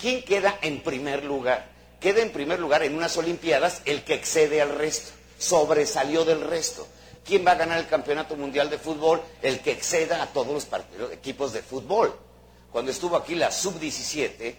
¿Quién 0.00 0.22
queda 0.22 0.58
en 0.62 0.82
primer 0.82 1.24
lugar? 1.24 1.68
Queda 2.00 2.22
en 2.22 2.32
primer 2.32 2.58
lugar 2.58 2.82
en 2.82 2.96
unas 2.96 3.16
Olimpiadas 3.18 3.82
el 3.84 4.02
que 4.02 4.14
excede 4.14 4.62
al 4.62 4.70
resto, 4.70 5.12
sobresalió 5.38 6.24
del 6.24 6.40
resto. 6.40 6.88
¿Quién 7.22 7.46
va 7.46 7.52
a 7.52 7.56
ganar 7.56 7.78
el 7.78 7.86
campeonato 7.86 8.34
mundial 8.34 8.70
de 8.70 8.78
fútbol? 8.78 9.20
El 9.42 9.60
que 9.60 9.72
exceda 9.72 10.22
a 10.22 10.26
todos 10.28 10.66
los 10.98 11.12
equipos 11.12 11.52
de 11.52 11.60
fútbol. 11.60 12.18
Cuando 12.72 12.90
estuvo 12.90 13.14
aquí 13.14 13.34
la 13.34 13.50
sub-17, 13.50 14.54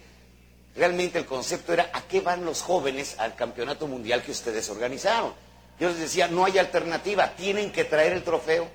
realmente 0.76 1.18
el 1.18 1.26
concepto 1.26 1.72
era 1.72 1.90
¿a 1.92 2.02
qué 2.02 2.20
van 2.20 2.44
los 2.44 2.62
jóvenes 2.62 3.16
al 3.18 3.34
campeonato 3.34 3.88
mundial 3.88 4.22
que 4.22 4.30
ustedes 4.30 4.70
organizaron? 4.70 5.32
Yo 5.80 5.88
les 5.88 5.98
decía, 5.98 6.28
no 6.28 6.44
hay 6.44 6.58
alternativa, 6.58 7.34
tienen 7.34 7.72
que 7.72 7.84
traer 7.84 8.12
el 8.12 8.22
trofeo. 8.22 8.68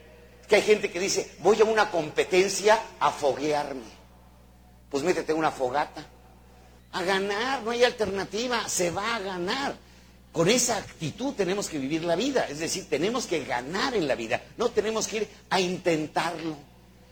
que 0.49 0.57
hay 0.57 0.61
gente 0.61 0.91
que 0.91 0.99
dice, 0.99 1.35
voy 1.39 1.61
a 1.61 1.63
una 1.63 1.89
competencia 1.89 2.77
a 2.99 3.11
foguearme. 3.11 3.95
Pues 4.89 5.03
métete 5.03 5.33
una 5.33 5.51
fogata. 5.51 6.05
A 6.97 7.03
ganar, 7.03 7.61
no 7.61 7.69
hay 7.69 7.83
alternativa, 7.83 8.67
se 8.67 8.89
va 8.89 9.17
a 9.17 9.19
ganar. 9.19 9.75
Con 10.31 10.49
esa 10.49 10.77
actitud 10.77 11.35
tenemos 11.35 11.69
que 11.69 11.77
vivir 11.77 12.03
la 12.03 12.15
vida, 12.15 12.47
es 12.49 12.57
decir, 12.57 12.89
tenemos 12.89 13.27
que 13.27 13.45
ganar 13.45 13.95
en 13.95 14.07
la 14.07 14.15
vida, 14.15 14.41
no 14.57 14.69
tenemos 14.69 15.07
que 15.07 15.17
ir 15.17 15.27
a 15.51 15.59
intentarlo. 15.59 16.57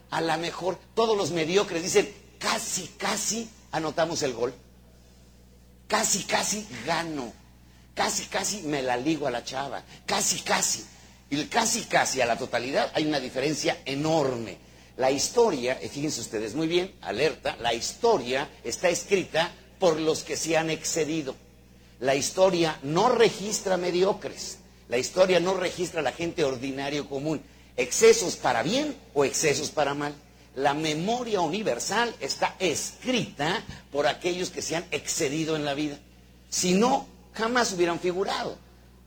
A 0.10 0.22
lo 0.22 0.36
mejor 0.40 0.80
todos 0.96 1.16
los 1.16 1.30
mediocres 1.30 1.84
dicen, 1.84 2.12
casi, 2.40 2.88
casi 2.98 3.48
anotamos 3.74 4.24
el 4.24 4.34
gol. 4.34 4.56
Casi, 5.88 6.24
casi 6.24 6.66
gano. 6.88 7.32
Casi, 7.94 8.26
casi 8.26 8.64
me 8.64 8.82
la 8.82 8.98
ligo 8.98 9.28
a 9.28 9.32
la 9.32 9.44
chava. 9.44 9.84
Casi, 10.08 10.40
casi. 10.40 10.84
Y 11.30 11.46
casi, 11.46 11.84
casi 11.84 12.22
a 12.22 12.26
la 12.26 12.40
totalidad 12.40 12.92
hay 12.96 13.06
una 13.06 13.20
diferencia 13.20 13.78
enorme. 13.86 14.58
La 14.98 15.12
historia, 15.12 15.76
fíjense 15.76 16.22
ustedes 16.22 16.56
muy 16.56 16.66
bien, 16.66 16.96
alerta, 17.02 17.56
la 17.58 17.74
historia 17.74 18.50
está 18.64 18.90
escrita 18.90 19.52
por 19.80 20.00
los 20.00 20.24
que 20.24 20.38
se 20.38 20.58
han 20.58 20.70
excedido. 20.70 21.36
La 22.00 22.16
historia 22.16 22.80
no 22.84 23.10
registra 23.10 23.78
mediocres. 23.78 24.58
La 24.90 24.98
historia 24.98 25.40
no 25.40 25.56
registra 25.56 26.02
la 26.02 26.12
gente 26.12 26.44
ordinario 26.44 27.10
común. 27.10 27.42
Excesos 27.78 28.36
para 28.36 28.64
bien 28.64 28.96
o 29.14 29.26
excesos 29.26 29.70
para 29.70 29.94
mal. 29.94 30.14
La 30.56 30.74
memoria 30.74 31.42
universal 31.42 32.14
está 32.20 32.56
escrita 32.60 33.64
por 33.92 34.08
aquellos 34.08 34.50
que 34.50 34.62
se 34.62 34.76
han 34.76 34.86
excedido 34.92 35.56
en 35.56 35.66
la 35.66 35.74
vida. 35.74 35.98
Si 36.50 36.74
no, 36.74 37.08
jamás 37.34 37.74
hubieran 37.74 38.00
figurado. 38.00 38.58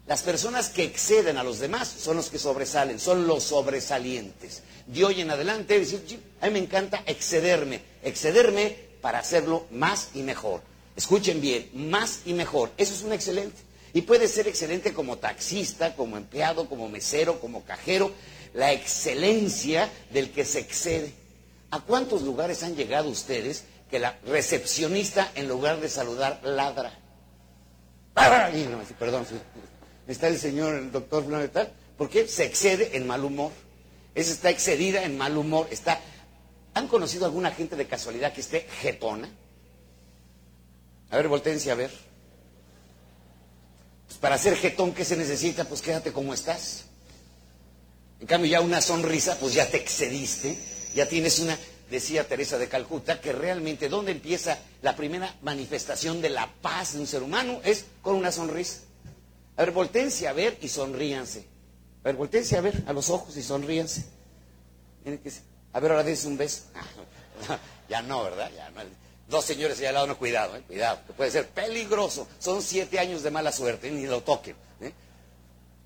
Las 0.06 0.22
personas 0.22 0.70
que 0.70 0.84
exceden 0.84 1.36
a 1.36 1.44
los 1.44 1.58
demás 1.58 1.88
son 1.88 2.16
los 2.16 2.30
que 2.30 2.38
sobresalen, 2.38 2.98
son 2.98 3.26
los 3.26 3.44
sobresalientes. 3.44 4.62
De 4.86 5.04
hoy 5.04 5.20
en 5.20 5.30
adelante, 5.30 5.78
decir, 5.78 6.02
a 6.40 6.46
mí 6.46 6.52
me 6.52 6.58
encanta 6.60 7.02
excederme, 7.06 7.82
excederme 8.02 8.87
para 9.00 9.18
hacerlo 9.18 9.66
más 9.70 10.10
y 10.14 10.22
mejor. 10.22 10.62
Escuchen 10.96 11.40
bien, 11.40 11.70
más 11.74 12.20
y 12.26 12.32
mejor. 12.32 12.72
Eso 12.76 12.92
es 12.92 13.02
un 13.02 13.12
excelente. 13.12 13.56
Y 13.92 14.02
puede 14.02 14.28
ser 14.28 14.48
excelente 14.48 14.92
como 14.92 15.18
taxista, 15.18 15.94
como 15.94 16.16
empleado, 16.16 16.68
como 16.68 16.88
mesero, 16.88 17.40
como 17.40 17.64
cajero. 17.64 18.10
La 18.52 18.72
excelencia 18.72 19.88
del 20.10 20.30
que 20.32 20.44
se 20.44 20.58
excede. 20.58 21.12
¿A 21.70 21.80
cuántos 21.80 22.22
lugares 22.22 22.62
han 22.62 22.76
llegado 22.76 23.08
ustedes 23.08 23.64
que 23.90 23.98
la 23.98 24.18
recepcionista, 24.26 25.30
en 25.34 25.48
lugar 25.48 25.80
de 25.80 25.88
saludar, 25.88 26.40
ladra? 26.42 26.98
Perdón, 28.98 29.26
está 30.06 30.28
el 30.28 30.38
señor, 30.38 30.74
el 30.74 30.90
doctor 30.90 31.24
fulano 31.24 31.48
tal, 31.50 31.72
porque 31.96 32.26
se 32.26 32.44
excede 32.44 32.96
en 32.96 33.06
mal 33.06 33.24
humor. 33.24 33.52
Esa 34.14 34.32
está 34.32 34.50
excedida 34.50 35.04
en 35.04 35.16
mal 35.16 35.36
humor. 35.36 35.68
Está... 35.70 36.00
¿Han 36.74 36.88
conocido 36.88 37.24
alguna 37.24 37.50
gente 37.50 37.76
de 37.76 37.86
casualidad 37.86 38.32
que 38.32 38.40
esté 38.40 38.66
jetona? 38.80 39.28
A 41.10 41.16
ver, 41.16 41.28
voltense 41.28 41.70
a 41.70 41.74
ver. 41.74 41.90
Pues 44.06 44.18
para 44.18 44.38
ser 44.38 44.56
jetón, 44.56 44.92
¿qué 44.92 45.04
se 45.04 45.16
necesita? 45.16 45.64
Pues 45.64 45.82
quédate 45.82 46.12
como 46.12 46.34
estás. 46.34 46.84
En 48.20 48.26
cambio, 48.26 48.50
ya 48.50 48.60
una 48.60 48.80
sonrisa, 48.80 49.38
pues 49.38 49.54
ya 49.54 49.68
te 49.68 49.76
excediste, 49.76 50.58
ya 50.94 51.06
tienes 51.06 51.38
una 51.38 51.56
decía 51.90 52.28
Teresa 52.28 52.58
de 52.58 52.68
Calcuta, 52.68 53.20
que 53.20 53.32
realmente 53.32 53.88
donde 53.88 54.12
empieza 54.12 54.58
la 54.82 54.94
primera 54.96 55.34
manifestación 55.42 56.20
de 56.20 56.30
la 56.30 56.52
paz 56.60 56.94
de 56.94 57.00
un 57.00 57.06
ser 57.06 57.22
humano 57.22 57.60
es 57.64 57.86
con 58.02 58.16
una 58.16 58.32
sonrisa. 58.32 58.80
A 59.56 59.62
ver, 59.62 59.72
voltense 59.72 60.28
a 60.28 60.32
ver 60.32 60.58
y 60.60 60.68
sonríanse. 60.68 61.46
A 62.02 62.08
ver, 62.08 62.16
voltense 62.16 62.56
a 62.56 62.60
ver 62.60 62.84
a 62.86 62.92
los 62.92 63.10
ojos 63.10 63.36
y 63.36 63.42
sonríanse. 63.42 64.04
A 65.72 65.80
ver, 65.80 65.90
ahora 65.90 66.04
dense 66.04 66.26
un 66.26 66.36
beso. 66.36 66.62
ya 67.88 68.02
no, 68.02 68.24
¿verdad? 68.24 68.50
Dos 69.28 69.44
señores 69.44 69.78
allá 69.78 69.90
al 69.90 69.94
lado, 69.94 70.06
no, 70.06 70.18
cuidado, 70.18 70.56
eh, 70.56 70.62
cuidado, 70.66 71.00
que 71.06 71.12
puede 71.12 71.30
ser 71.30 71.48
peligroso. 71.48 72.26
Son 72.38 72.62
siete 72.62 72.98
años 72.98 73.22
de 73.22 73.30
mala 73.30 73.52
suerte, 73.52 73.90
ni 73.90 74.06
lo 74.06 74.22
toquen. 74.22 74.56
¿eh? 74.80 74.92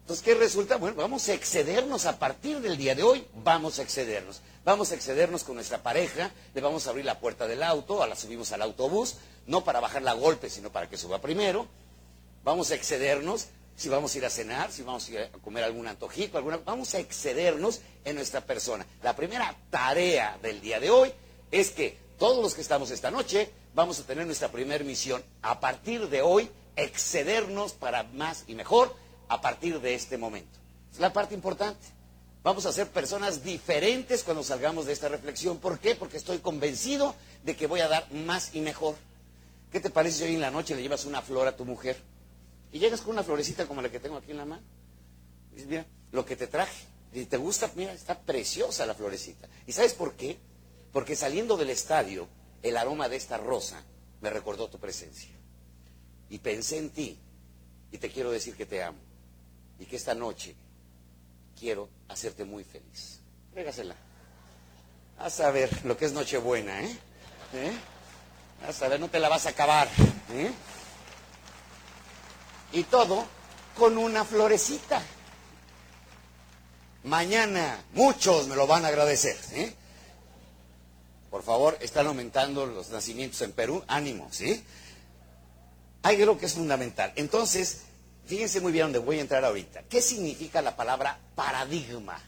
Entonces, 0.02 0.24
¿qué 0.24 0.34
resulta? 0.34 0.76
Bueno, 0.76 0.96
vamos 0.96 1.28
a 1.28 1.34
excedernos 1.34 2.06
a 2.06 2.18
partir 2.20 2.60
del 2.60 2.76
día 2.76 2.94
de 2.94 3.02
hoy, 3.02 3.26
vamos 3.42 3.80
a 3.80 3.82
excedernos. 3.82 4.40
Vamos 4.64 4.92
a 4.92 4.94
excedernos 4.94 5.42
con 5.42 5.56
nuestra 5.56 5.82
pareja, 5.82 6.30
le 6.54 6.60
vamos 6.60 6.86
a 6.86 6.90
abrir 6.90 7.04
la 7.04 7.18
puerta 7.18 7.48
del 7.48 7.64
auto, 7.64 8.00
a 8.02 8.06
la 8.06 8.14
subimos 8.14 8.52
al 8.52 8.62
autobús, 8.62 9.16
no 9.46 9.64
para 9.64 9.80
bajarla 9.80 10.12
a 10.12 10.14
golpe, 10.14 10.48
sino 10.48 10.70
para 10.70 10.88
que 10.88 10.96
suba 10.96 11.20
primero. 11.20 11.66
Vamos 12.44 12.70
a 12.70 12.76
excedernos 12.76 13.48
si 13.76 13.88
vamos 13.88 14.14
a 14.14 14.18
ir 14.18 14.24
a 14.24 14.30
cenar, 14.30 14.70
si 14.70 14.82
vamos 14.82 15.08
a 15.08 15.12
ir 15.12 15.18
a 15.20 15.28
comer 15.38 15.64
algún 15.64 15.88
antojito, 15.88 16.38
alguna, 16.38 16.58
vamos 16.58 16.94
a 16.94 16.98
excedernos 16.98 17.80
en 18.04 18.16
nuestra 18.16 18.40
persona. 18.40 18.86
La 19.02 19.16
primera 19.16 19.54
tarea 19.70 20.38
del 20.42 20.60
día 20.60 20.78
de 20.78 20.90
hoy 20.90 21.12
es 21.50 21.70
que 21.70 21.98
todos 22.18 22.42
los 22.42 22.54
que 22.54 22.60
estamos 22.60 22.90
esta 22.90 23.10
noche 23.10 23.50
vamos 23.74 23.98
a 23.98 24.04
tener 24.04 24.26
nuestra 24.26 24.48
primera 24.48 24.84
misión. 24.84 25.22
A 25.42 25.60
partir 25.60 26.08
de 26.08 26.22
hoy, 26.22 26.48
excedernos 26.76 27.72
para 27.72 28.04
más 28.04 28.44
y 28.46 28.54
mejor 28.54 28.94
a 29.28 29.40
partir 29.40 29.80
de 29.80 29.94
este 29.94 30.18
momento. 30.18 30.58
Es 30.92 31.00
la 31.00 31.12
parte 31.12 31.34
importante. 31.34 31.86
Vamos 32.42 32.66
a 32.66 32.72
ser 32.72 32.88
personas 32.88 33.44
diferentes 33.44 34.24
cuando 34.24 34.42
salgamos 34.42 34.86
de 34.86 34.92
esta 34.92 35.08
reflexión. 35.08 35.58
¿Por 35.58 35.78
qué? 35.78 35.94
Porque 35.94 36.16
estoy 36.16 36.38
convencido 36.38 37.14
de 37.44 37.56
que 37.56 37.66
voy 37.66 37.80
a 37.80 37.88
dar 37.88 38.12
más 38.12 38.54
y 38.54 38.60
mejor. 38.60 38.96
¿Qué 39.70 39.80
te 39.80 39.90
parece 39.90 40.18
si 40.18 40.24
hoy 40.24 40.34
en 40.34 40.40
la 40.40 40.50
noche 40.50 40.74
le 40.74 40.82
llevas 40.82 41.04
una 41.04 41.22
flor 41.22 41.46
a 41.46 41.56
tu 41.56 41.64
mujer? 41.64 41.96
Y 42.72 42.78
llegas 42.78 43.02
con 43.02 43.12
una 43.12 43.22
florecita 43.22 43.66
como 43.66 43.82
la 43.82 43.90
que 43.90 44.00
tengo 44.00 44.16
aquí 44.16 44.30
en 44.30 44.38
la 44.38 44.46
mano. 44.46 44.62
Y 45.52 45.56
dices, 45.56 45.68
mira, 45.68 45.86
lo 46.10 46.24
que 46.24 46.36
te 46.36 46.46
traje. 46.46 46.86
Y 47.12 47.26
te 47.26 47.36
gusta, 47.36 47.70
mira, 47.76 47.92
está 47.92 48.18
preciosa 48.18 48.86
la 48.86 48.94
florecita. 48.94 49.46
¿Y 49.66 49.72
sabes 49.72 49.92
por 49.92 50.14
qué? 50.14 50.38
Porque 50.92 51.14
saliendo 51.14 51.56
del 51.56 51.70
estadio, 51.70 52.26
el 52.62 52.76
aroma 52.76 53.08
de 53.08 53.16
esta 53.16 53.36
rosa 53.36 53.84
me 54.22 54.30
recordó 54.30 54.68
tu 54.68 54.78
presencia. 54.78 55.30
Y 56.30 56.38
pensé 56.38 56.78
en 56.78 56.90
ti 56.90 57.18
y 57.90 57.98
te 57.98 58.10
quiero 58.10 58.30
decir 58.30 58.56
que 58.56 58.64
te 58.64 58.82
amo 58.82 58.98
y 59.78 59.84
que 59.84 59.96
esta 59.96 60.14
noche 60.14 60.54
quiero 61.58 61.90
hacerte 62.08 62.44
muy 62.44 62.64
feliz. 62.64 63.20
Régasela. 63.54 63.96
A 65.18 65.28
saber 65.28 65.84
lo 65.84 65.96
que 65.96 66.06
es 66.06 66.12
Nochebuena, 66.12 66.82
¿eh? 66.82 66.96
¿eh? 67.54 67.72
A 68.66 68.72
saber, 68.72 68.98
no 68.98 69.08
te 69.08 69.18
la 69.18 69.28
vas 69.28 69.44
a 69.46 69.50
acabar. 69.50 69.88
¿eh? 70.32 70.50
Y 72.72 72.84
todo 72.84 73.24
con 73.76 73.98
una 73.98 74.24
florecita. 74.24 75.02
Mañana 77.04 77.82
muchos 77.92 78.48
me 78.48 78.56
lo 78.56 78.66
van 78.66 78.84
a 78.84 78.88
agradecer. 78.88 79.36
¿eh? 79.52 79.74
Por 81.30 81.42
favor, 81.42 81.76
están 81.80 82.06
aumentando 82.06 82.66
los 82.66 82.90
nacimientos 82.90 83.40
en 83.42 83.52
Perú. 83.52 83.82
Ánimo, 83.88 84.28
¿sí? 84.30 84.62
Hay 86.02 86.20
algo 86.20 86.38
que 86.38 86.46
es 86.46 86.54
fundamental. 86.54 87.12
Entonces, 87.16 87.82
Fíjense 88.26 88.60
muy 88.60 88.72
bien 88.72 88.86
dónde 88.86 88.98
voy 89.00 89.18
a 89.18 89.22
entrar 89.22 89.44
ahorita. 89.44 89.82
¿Qué 89.88 90.00
significa 90.00 90.62
la 90.62 90.76
palabra 90.76 91.18
paradigma? 91.34 92.18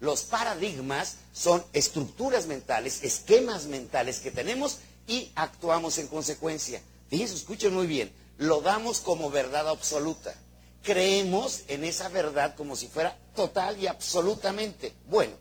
Los 0.00 0.22
paradigmas 0.22 1.16
son 1.32 1.64
estructuras 1.72 2.46
mentales, 2.46 3.02
esquemas 3.02 3.64
mentales 3.64 4.20
que 4.20 4.30
tenemos 4.30 4.78
y 5.06 5.32
actuamos 5.34 5.98
en 5.98 6.06
consecuencia. 6.06 6.80
Fíjense, 7.08 7.34
escuchen 7.34 7.74
muy 7.74 7.86
bien. 7.86 8.12
Lo 8.38 8.60
damos 8.60 9.00
como 9.00 9.30
verdad 9.30 9.68
absoluta. 9.68 10.34
Creemos 10.82 11.62
en 11.68 11.84
esa 11.84 12.08
verdad 12.08 12.54
como 12.56 12.76
si 12.76 12.88
fuera 12.88 13.18
total 13.34 13.78
y 13.78 13.86
absolutamente. 13.86 14.94
Bueno, 15.08 15.32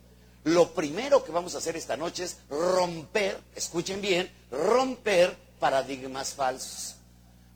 lo 0.43 0.73
primero 0.73 1.23
que 1.23 1.31
vamos 1.31 1.55
a 1.55 1.59
hacer 1.59 1.75
esta 1.75 1.95
noche 1.95 2.23
es 2.23 2.37
romper, 2.49 3.39
escuchen 3.55 4.01
bien, 4.01 4.31
romper 4.51 5.35
paradigmas 5.59 6.33
falsos. 6.33 6.95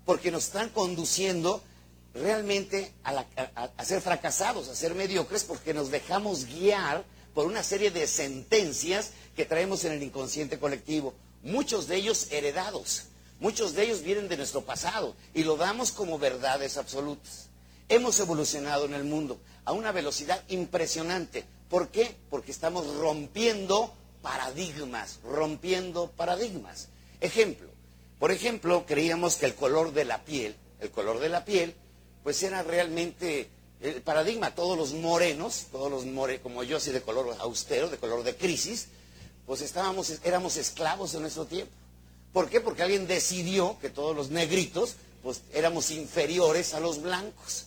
Porque 0.05 0.31
nos 0.31 0.45
están 0.45 0.69
conduciendo 0.69 1.61
realmente 2.13 2.93
a, 3.03 3.85
ser 3.85 4.01
fracasados, 4.01 4.67
a 4.67 4.75
ser 4.75 4.93
mediocres, 4.93 5.43
porque 5.43 5.73
nos 5.73 5.89
dejamos 5.89 6.45
guiar 6.45 7.03
por 7.33 7.45
una 7.45 7.63
serie 7.63 7.91
de 7.91 8.07
sentencias 8.07 9.11
que 9.35 9.45
traemos 9.45 9.85
en 9.85 9.93
el 9.93 10.03
inconsciente 10.03 10.59
colectivo. 10.59 11.13
muchos 11.43 11.87
de 11.87 11.95
ellos 11.95 12.27
heredados, 12.31 13.05
muchos 13.41 13.73
de 13.73 13.83
ellos 13.83 14.03
vienen 14.03 14.29
de 14.29 14.37
nuestro 14.37 14.61
pasado 14.61 15.13
y 15.33 15.43
lo 15.43 15.57
damos 15.57 15.91
como 15.91 16.17
verdades 16.17 16.77
absolutas. 16.77 17.49
Hemos 17.89 18.17
evolucionado 18.21 18.85
en 18.85 18.93
el 18.93 19.03
mundo 19.03 19.41
a 19.65 19.73
una 19.73 19.91
velocidad 19.91 20.41
impresionante. 20.47 21.43
¿Por 21.69 21.89
qué? 21.89 22.15
Porque 22.29 22.51
estamos 22.51 22.87
rompiendo 22.95 23.93
paradigmas, 24.21 25.19
rompiendo 25.25 26.09
paradigmas. 26.11 26.87
Ejemplo, 27.19 27.69
por 28.19 28.31
ejemplo, 28.31 28.85
creíamos 28.85 29.35
que 29.35 29.47
el 29.47 29.55
color 29.55 29.91
de 29.91 30.05
la 30.05 30.23
piel, 30.23 30.55
el 30.79 30.91
color 30.91 31.19
de 31.19 31.29
la 31.29 31.43
piel, 31.43 31.75
pues 32.23 32.41
era 32.43 32.63
realmente 32.63 33.49
el 33.81 34.01
paradigma. 34.03 34.53
Todos 34.53 34.77
los 34.77 34.93
morenos, 34.93 35.65
todos 35.71 35.89
los 35.89 36.05
morenos, 36.05 36.43
como 36.43 36.63
yo 36.63 36.77
así 36.77 36.91
de 36.91 37.01
color 37.01 37.35
austero, 37.39 37.89
de 37.89 37.97
color 37.97 38.23
de 38.23 38.35
crisis, 38.35 38.89
pues 39.47 39.61
estábamos, 39.61 40.11
éramos 40.23 40.55
esclavos 40.57 41.15
en 41.15 41.21
nuestro 41.21 41.45
tiempo. 41.45 41.73
¿Por 42.33 42.49
qué? 42.49 42.61
Porque 42.61 42.83
alguien 42.83 43.07
decidió 43.07 43.77
que 43.79 43.89
todos 43.89 44.15
los 44.15 44.29
negritos, 44.29 44.95
pues 45.21 45.41
éramos 45.53 45.91
inferiores 45.91 46.73
a 46.73 46.79
los 46.79 47.01
blancos. 47.01 47.65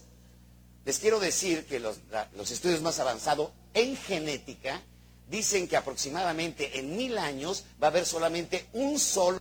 Les 0.85 0.99
quiero 0.99 1.21
decir 1.21 1.67
que 1.67 1.81
los, 1.81 1.97
los 2.37 2.51
estudios 2.51 2.83
más 2.83 2.99
avanzados 2.99 3.51
en 3.75 3.97
genética 3.97 4.83
dicen 5.29 5.69
que 5.69 5.77
aproximadamente 5.77 6.79
en 6.79 6.97
mil 6.97 7.19
años 7.19 7.65
va 7.83 7.89
a 7.89 7.91
haber 7.91 8.07
solamente 8.07 8.67
un 8.73 8.99
solo, 8.99 9.39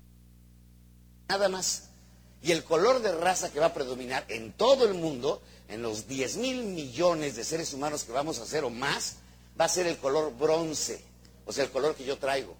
nada 1.27 1.49
más. 1.49 1.89
Y 2.41 2.51
el 2.51 2.63
color 2.63 3.01
de 3.01 3.13
raza 3.13 3.51
que 3.51 3.59
va 3.59 3.67
a 3.67 3.73
predominar 3.73 4.25
en 4.27 4.51
todo 4.53 4.85
el 4.85 4.93
mundo, 4.93 5.41
en 5.69 5.81
los 5.81 6.07
10 6.07 6.37
mil 6.37 6.63
millones 6.63 7.35
de 7.35 7.43
seres 7.45 7.73
humanos 7.73 8.03
que 8.03 8.11
vamos 8.11 8.39
a 8.39 8.43
hacer 8.43 8.65
o 8.65 8.69
más, 8.69 9.17
va 9.59 9.65
a 9.65 9.69
ser 9.69 9.87
el 9.87 9.97
color 9.97 10.35
bronce, 10.37 11.01
o 11.45 11.53
sea, 11.53 11.63
el 11.63 11.71
color 11.71 11.95
que 11.95 12.03
yo 12.03 12.17
traigo. 12.17 12.55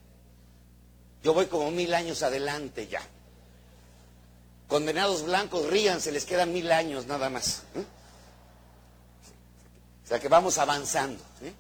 Yo 1.24 1.34
voy 1.34 1.46
como 1.46 1.72
mil 1.72 1.94
años 1.94 2.22
adelante 2.22 2.88
ya. 2.88 3.02
Condenados 4.68 5.24
blancos, 5.24 5.68
rían, 5.68 6.02
se 6.02 6.12
les 6.12 6.26
quedan 6.26 6.52
mil 6.52 6.72
años 6.72 7.08
nada 7.08 7.30
más. 7.30 7.64
¿eh? 7.76 7.86
O 10.04 10.08
sea 10.08 10.20
que 10.20 10.28
vamos 10.28 10.58
avanzando. 10.58 11.24
¿eh? 11.42 11.54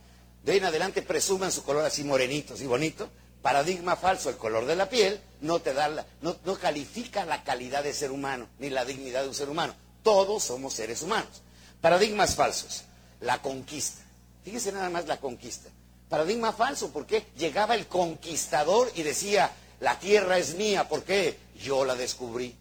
De 0.43 0.51
ahí 0.51 0.57
en 0.57 0.65
adelante 0.65 1.01
presuman 1.01 1.51
su 1.51 1.63
color 1.63 1.85
así 1.85 2.03
morenito, 2.03 2.55
así 2.55 2.65
bonito. 2.65 3.09
Paradigma 3.41 3.95
falso, 3.95 4.29
el 4.29 4.37
color 4.37 4.65
de 4.65 4.75
la 4.75 4.89
piel 4.89 5.19
no 5.41 5.59
te 5.59 5.73
da 5.73 6.05
no, 6.21 6.35
no 6.43 6.55
califica 6.55 7.25
la 7.25 7.43
calidad 7.43 7.83
de 7.83 7.93
ser 7.93 8.11
humano, 8.11 8.47
ni 8.59 8.69
la 8.69 8.85
dignidad 8.85 9.23
de 9.23 9.29
un 9.29 9.35
ser 9.35 9.49
humano. 9.49 9.75
Todos 10.01 10.43
somos 10.43 10.73
seres 10.73 11.01
humanos. 11.01 11.41
Paradigmas 11.79 12.35
falsos, 12.35 12.83
la 13.21 13.41
conquista. 13.41 14.01
Fíjense 14.43 14.71
nada 14.73 14.89
más 14.89 15.07
la 15.07 15.19
conquista. 15.19 15.69
Paradigma 16.13 16.53
falso, 16.53 16.91
porque 16.91 17.25
llegaba 17.39 17.73
el 17.73 17.87
conquistador 17.87 18.91
y 18.93 19.01
decía, 19.01 19.51
la 19.79 19.97
tierra 19.97 20.37
es 20.37 20.53
mía, 20.53 20.87
¿por 20.87 21.01
qué? 21.01 21.39
Yo 21.59 21.85
la 21.85 21.95
descubrí. 21.95 22.55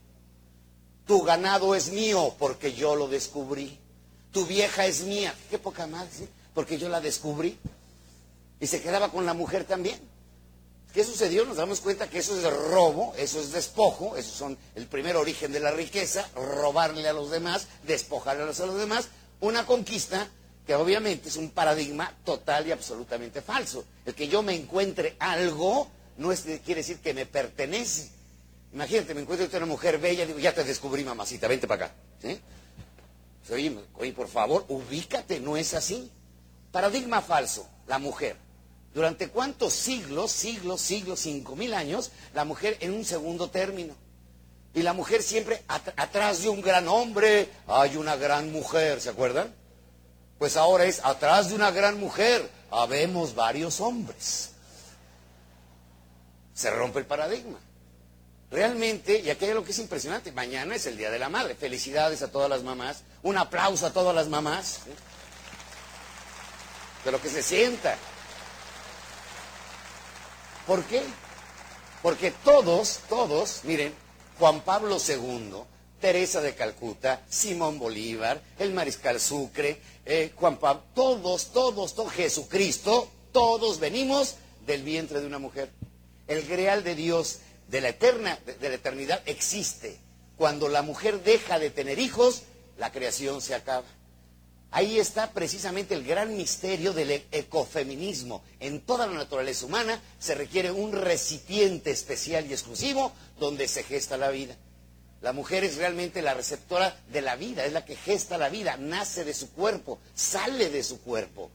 Tu 1.06 1.20
ganado 1.20 1.74
es 1.74 1.92
mío, 1.92 2.34
porque 2.38 2.72
yo 2.72 2.96
lo 2.96 3.08
descubrí. 3.08 3.78
Tu 4.32 4.46
vieja 4.46 4.86
es 4.86 5.02
mía, 5.02 5.34
qué 5.50 5.58
poca 5.58 5.86
madre, 5.86 6.08
¿sí? 6.16 6.26
porque 6.54 6.78
yo 6.78 6.88
la 6.88 7.02
descubrí. 7.02 7.58
Y 8.58 8.68
se 8.68 8.80
quedaba 8.80 9.10
con 9.10 9.26
la 9.26 9.34
mujer 9.34 9.64
también. 9.64 10.00
¿Qué 10.94 11.04
sucedió? 11.04 11.44
Nos 11.44 11.58
damos 11.58 11.80
cuenta 11.80 12.08
que 12.08 12.20
eso 12.20 12.34
es 12.34 12.50
robo, 12.70 13.12
eso 13.18 13.38
es 13.38 13.52
despojo, 13.52 14.16
eso 14.16 14.34
son 14.34 14.56
el 14.76 14.86
primer 14.86 15.16
origen 15.16 15.52
de 15.52 15.60
la 15.60 15.72
riqueza, 15.72 16.26
robarle 16.34 17.06
a 17.06 17.12
los 17.12 17.30
demás, 17.30 17.66
despojarle 17.82 18.44
a 18.44 18.46
los 18.46 18.78
demás, 18.78 19.08
una 19.40 19.66
conquista 19.66 20.26
que 20.66 20.74
obviamente 20.74 21.28
es 21.28 21.36
un 21.36 21.50
paradigma 21.50 22.14
total 22.24 22.66
y 22.66 22.72
absolutamente 22.72 23.42
falso. 23.42 23.84
El 24.06 24.14
que 24.14 24.28
yo 24.28 24.42
me 24.42 24.54
encuentre 24.54 25.16
algo 25.18 25.88
no 26.18 26.30
es, 26.32 26.42
quiere 26.64 26.80
decir 26.80 26.98
que 26.98 27.14
me 27.14 27.26
pertenece. 27.26 28.10
Imagínate, 28.72 29.14
me 29.14 29.22
encuentro 29.22 29.48
una 29.56 29.66
mujer 29.66 29.98
bella 29.98 30.24
digo, 30.24 30.38
ya 30.38 30.54
te 30.54 30.64
descubrí, 30.64 31.04
mamacita, 31.04 31.48
vente 31.48 31.66
para 31.66 31.86
acá. 31.86 31.94
¿Sí? 32.20 32.40
Oye, 33.52 33.76
oye, 33.94 34.12
por 34.12 34.28
favor, 34.28 34.64
ubícate, 34.68 35.40
no 35.40 35.56
es 35.56 35.74
así. 35.74 36.10
Paradigma 36.70 37.20
falso, 37.20 37.68
la 37.86 37.98
mujer. 37.98 38.36
¿Durante 38.94 39.28
cuántos 39.28 39.72
siglos, 39.72 40.30
siglos, 40.30 40.80
siglos, 40.80 41.20
cinco 41.20 41.56
mil 41.56 41.74
años, 41.74 42.12
la 42.34 42.44
mujer 42.44 42.76
en 42.80 42.92
un 42.92 43.04
segundo 43.04 43.50
término? 43.50 43.94
Y 44.74 44.82
la 44.82 44.92
mujer 44.92 45.22
siempre 45.22 45.62
at 45.68 45.88
atrás 45.96 46.42
de 46.42 46.48
un 46.48 46.62
gran 46.62 46.88
hombre 46.88 47.48
hay 47.66 47.96
una 47.96 48.16
gran 48.16 48.52
mujer, 48.52 49.00
¿se 49.00 49.10
acuerdan? 49.10 49.54
Pues 50.42 50.56
ahora 50.56 50.86
es 50.86 50.98
atrás 51.04 51.50
de 51.50 51.54
una 51.54 51.70
gran 51.70 52.00
mujer 52.00 52.50
habemos 52.72 53.36
varios 53.36 53.80
hombres. 53.80 54.50
Se 56.52 56.68
rompe 56.68 56.98
el 56.98 57.06
paradigma. 57.06 57.60
Realmente, 58.50 59.20
y 59.20 59.30
aquí 59.30 59.44
hay 59.44 59.52
algo 59.52 59.62
que 59.62 59.70
es 59.70 59.78
impresionante, 59.78 60.32
mañana 60.32 60.74
es 60.74 60.86
el 60.86 60.96
Día 60.96 61.12
de 61.12 61.20
la 61.20 61.28
Madre. 61.28 61.54
Felicidades 61.54 62.22
a 62.22 62.32
todas 62.32 62.50
las 62.50 62.64
mamás. 62.64 63.04
Un 63.22 63.38
aplauso 63.38 63.86
a 63.86 63.92
todas 63.92 64.16
las 64.16 64.26
mamás. 64.26 64.80
De 67.04 67.12
lo 67.12 67.22
que 67.22 67.28
se 67.28 67.44
sienta. 67.44 67.96
¿Por 70.66 70.82
qué? 70.86 71.04
Porque 72.02 72.32
todos, 72.32 72.98
todos, 73.08 73.60
miren, 73.62 73.94
Juan 74.40 74.60
Pablo 74.62 74.96
II, 74.98 75.62
Teresa 76.02 76.40
de 76.40 76.56
Calcuta, 76.56 77.22
Simón 77.30 77.78
Bolívar, 77.78 78.42
el 78.58 78.72
Mariscal 78.72 79.20
Sucre, 79.20 79.80
eh, 80.04 80.32
Juan 80.34 80.58
Pablo, 80.58 80.82
todos, 80.96 81.52
todos, 81.52 81.94
todos, 81.94 82.12
Jesucristo, 82.12 83.08
todos 83.30 83.78
venimos 83.78 84.34
del 84.66 84.82
vientre 84.82 85.20
de 85.20 85.28
una 85.28 85.38
mujer. 85.38 85.70
El 86.26 86.44
greal 86.48 86.82
de 86.82 86.96
Dios 86.96 87.38
de 87.68 87.80
la 87.80 87.90
eterna, 87.90 88.36
de, 88.44 88.68
la 88.68 88.74
eternidad 88.74 89.22
existe. 89.26 89.96
Cuando 90.36 90.68
la 90.68 90.82
mujer 90.82 91.22
deja 91.22 91.60
de 91.60 91.70
tener 91.70 92.00
hijos, 92.00 92.42
la 92.78 92.90
creación 92.90 93.40
se 93.40 93.54
acaba. 93.54 93.86
Ahí 94.72 94.98
está 94.98 95.30
precisamente 95.30 95.94
el 95.94 96.02
gran 96.02 96.36
misterio 96.36 96.92
del 96.92 97.12
e-, 97.12 97.26
ecofeminismo. 97.30 98.42
En 98.58 98.80
toda 98.80 99.06
la 99.06 99.14
naturaleza 99.14 99.66
humana 99.66 100.02
se 100.18 100.34
requiere 100.34 100.72
un 100.72 100.90
recipiente 100.90 101.92
especial 101.92 102.44
y 102.50 102.54
exclusivo 102.54 103.12
donde 103.38 103.68
se 103.68 103.84
gesta 103.84 104.16
la 104.16 104.30
vida. 104.30 104.56
La 105.22 105.32
mujer 105.32 105.62
es 105.62 105.76
realmente 105.76 106.20
la 106.20 106.34
receptora 106.34 106.96
de 107.12 107.22
la 107.22 107.36
vida, 107.36 107.64
es 107.64 107.72
la 107.72 107.84
que 107.84 107.94
gesta 107.94 108.38
la 108.38 108.48
vida, 108.48 108.76
nace 108.76 109.24
de 109.24 109.32
su 109.32 109.52
cuerpo, 109.52 110.00
sale 110.14 110.68
de 110.68 110.82
su 110.82 111.00
cuerpo. 111.00 111.50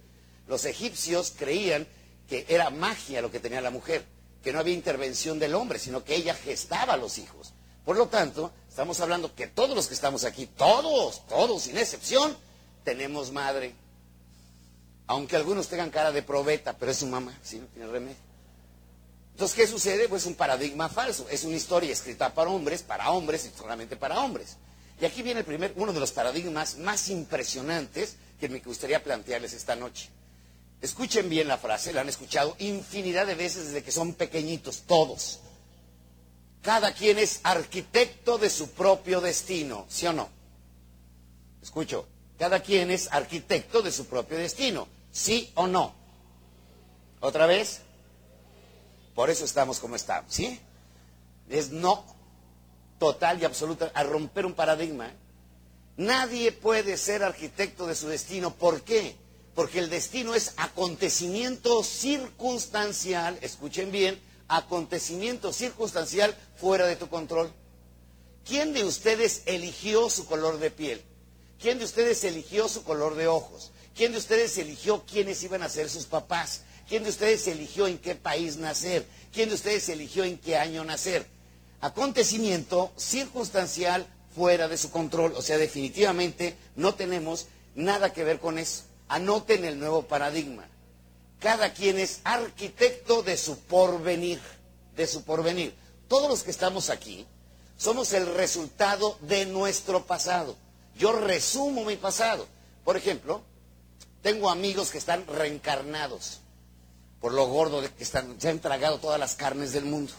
Los 0.48 0.64
egipcios 0.64 1.34
creían 1.38 1.86
que 2.30 2.46
era 2.48 2.70
magia 2.70 3.22
lo 3.22 3.30
que 3.30 3.42
tenía 3.42 3.60
la 3.60 3.70
mujer, 3.70 4.06
que 4.42 4.54
no 4.54 4.60
había 4.60 4.74
intervención 4.74 5.38
del 5.38 5.54
hombre, 5.54 5.80
sino 5.80 6.06
que 6.06 6.16
ella 6.16 6.34
gestaba 6.34 6.94
a 6.94 6.98
los 6.98 7.18
hijos. 7.18 7.52
Por 7.84 7.98
lo 7.98 8.08
tanto, 8.08 8.52
estamos 8.70 9.02
hablando 9.02 9.36
que 9.36 9.48
todos 9.48 9.76
los 9.76 9.88
que 9.88 9.94
estamos 9.94 10.24
aquí, 10.24 10.46
todos, 10.46 11.28
todos, 11.28 11.64
sin 11.64 11.78
excepción, 11.78 12.38
tenemos 12.86 13.34
madre. 13.34 13.74
Aunque 15.08 15.36
algunos 15.36 15.68
tengan 15.68 15.90
cara 15.90 16.14
de 16.14 16.22
probeta, 16.22 16.78
pero 16.78 16.92
es 16.92 16.98
su 17.00 17.08
mamá, 17.08 17.38
¿sí? 17.44 17.60
No 17.60 17.66
tiene 17.68 17.88
remedio. 17.88 18.18
Entonces, 19.38 19.56
¿qué 19.56 19.68
sucede? 19.68 20.10
Pues 20.10 20.26
un 20.26 20.34
paradigma 20.34 20.90
falso. 20.90 21.28
Es 21.30 21.44
una 21.44 21.56
historia 21.56 21.94
escrita 21.94 22.34
para 22.34 22.50
hombres, 22.50 22.82
para 22.82 23.12
hombres 23.12 23.46
y 23.46 23.56
solamente 23.56 23.96
para 23.96 24.20
hombres. 24.22 24.58
Y 25.00 25.06
aquí 25.06 25.22
viene 25.22 25.42
el 25.42 25.46
primer, 25.46 25.74
uno 25.76 25.94
de 25.94 26.00
los 26.00 26.12
paradigmas 26.12 26.80
más 26.80 27.08
impresionantes 27.10 28.16
que 28.40 28.50
me 28.50 28.58
gustaría 28.62 29.04
plantearles 29.04 29.54
esta 29.54 29.76
noche. 29.76 30.10
Escuchen 30.82 31.30
bien 31.30 31.48
la 31.48 31.60
frase, 31.60 31.94
la 31.94 32.02
han 32.02 32.10
escuchado 32.10 32.56
infinidad 32.58 33.28
de 33.28 33.36
veces 33.36 33.68
desde 33.68 33.84
que 33.84 33.92
son 33.92 34.16
pequeñitos, 34.16 34.86
todos. 34.88 35.42
Cada 36.64 36.96
quien 36.96 37.20
es 37.20 37.40
arquitecto 37.44 38.40
de 38.40 38.50
su 38.50 38.72
propio 38.72 39.22
destino, 39.22 39.86
¿sí 39.88 40.08
o 40.08 40.14
no? 40.14 40.30
Escucho, 41.62 42.08
cada 42.40 42.64
quien 42.64 42.90
es 42.90 43.08
arquitecto 43.12 43.84
de 43.84 43.92
su 43.92 44.08
propio 44.08 44.40
destino, 44.40 44.88
¿sí 45.12 45.52
o 45.54 45.68
no? 45.68 45.94
¿Otra 47.20 47.46
vez? 47.46 47.82
Por 49.18 49.32
eso 49.32 49.46
estamos 49.46 49.80
como 49.80 49.96
estamos, 49.96 50.32
¿sí? 50.32 50.60
Es 51.50 51.72
no 51.72 52.06
total 53.00 53.42
y 53.42 53.46
absoluta 53.46 53.92
a 53.96 54.04
romper 54.04 54.46
un 54.46 54.54
paradigma. 54.54 55.12
Nadie 55.96 56.52
puede 56.52 56.98
ser 56.98 57.24
arquitecto 57.24 57.88
de 57.88 57.96
su 57.96 58.10
destino. 58.10 58.54
¿Por 58.54 58.84
qué? 58.84 59.16
Porque 59.56 59.80
el 59.80 59.90
destino 59.90 60.36
es 60.36 60.54
acontecimiento 60.58 61.84
circunstancial, 61.84 63.40
escuchen 63.42 63.92
bien, 63.92 64.22
acontecimiento 64.48 65.52
circunstancial 65.52 66.38
fuera 66.56 66.86
de 66.86 66.96
tu 66.96 67.10
control. 67.10 67.52
¿Quién 68.46 68.72
de 68.72 68.84
ustedes 68.84 69.42
eligió 69.48 70.12
su 70.12 70.28
color 70.28 70.60
de 70.60 70.70
piel? 70.70 71.02
¿Quién 71.60 71.80
de 71.80 71.86
ustedes 71.86 72.24
eligió 72.24 72.70
su 72.70 72.84
color 72.84 73.16
de 73.16 73.28
ojos? 73.28 73.72
¿Quién 73.96 74.12
de 74.12 74.20
ustedes 74.20 74.56
eligió 74.60 75.04
quiénes 75.08 75.42
iban 75.42 75.64
a 75.64 75.70
ser 75.70 75.90
sus 75.90 76.06
papás? 76.06 76.62
¿Quién 76.88 77.04
de 77.04 77.10
ustedes 77.10 77.46
eligió 77.48 77.86
en 77.88 77.98
qué 77.98 78.16
país 78.16 78.56
nacer? 78.56 79.06
¿Quién 79.34 79.50
de 79.50 79.56
ustedes 79.56 79.90
eligió 79.90 80.24
en 80.24 80.38
qué 80.38 80.56
año 80.58 80.86
nacer? 80.86 81.28
Acontecimiento 81.82 82.94
circunstancial 82.96 84.08
fuera 84.34 84.70
de 84.70 84.78
su 84.78 84.90
control. 84.90 85.34
O 85.36 85.42
sea, 85.42 85.58
definitivamente 85.58 86.56
no 86.78 86.96
tenemos 86.96 87.48
nada 87.76 88.14
que 88.14 88.24
ver 88.24 88.40
con 88.40 88.58
eso. 88.58 88.84
Anoten 89.10 89.66
el 89.66 89.80
nuevo 89.80 90.04
paradigma. 90.04 90.66
Cada 91.40 91.74
quien 91.74 92.00
es 92.00 92.22
arquitecto 92.24 93.22
de 93.22 93.36
su 93.36 93.60
porvenir, 93.60 94.40
de 94.96 95.08
su 95.08 95.24
porvenir. 95.24 95.76
Todos 96.08 96.30
los 96.30 96.44
que 96.44 96.52
estamos 96.52 96.90
aquí 96.90 97.28
somos 97.78 98.14
el 98.14 98.34
resultado 98.34 99.18
de 99.22 99.46
nuestro 99.46 100.06
pasado. 100.06 100.56
Yo 100.98 101.12
resumo 101.12 101.84
mi 101.84 101.98
pasado. 101.98 102.48
Por 102.86 102.96
ejemplo, 102.96 103.42
tengo 104.22 104.50
amigos 104.50 104.90
que 104.90 104.98
están 104.98 105.28
reencarnados 105.28 106.40
por 107.20 107.34
lo 107.34 107.48
gordo 107.48 107.82
de 107.82 107.90
que 107.90 108.04
están, 108.04 108.40
se 108.40 108.50
han 108.50 108.60
tragado 108.60 109.00
todas 109.00 109.20
las 109.20 109.36
carnes 109.36 109.74
del 109.74 109.86
mundo. 109.86 110.14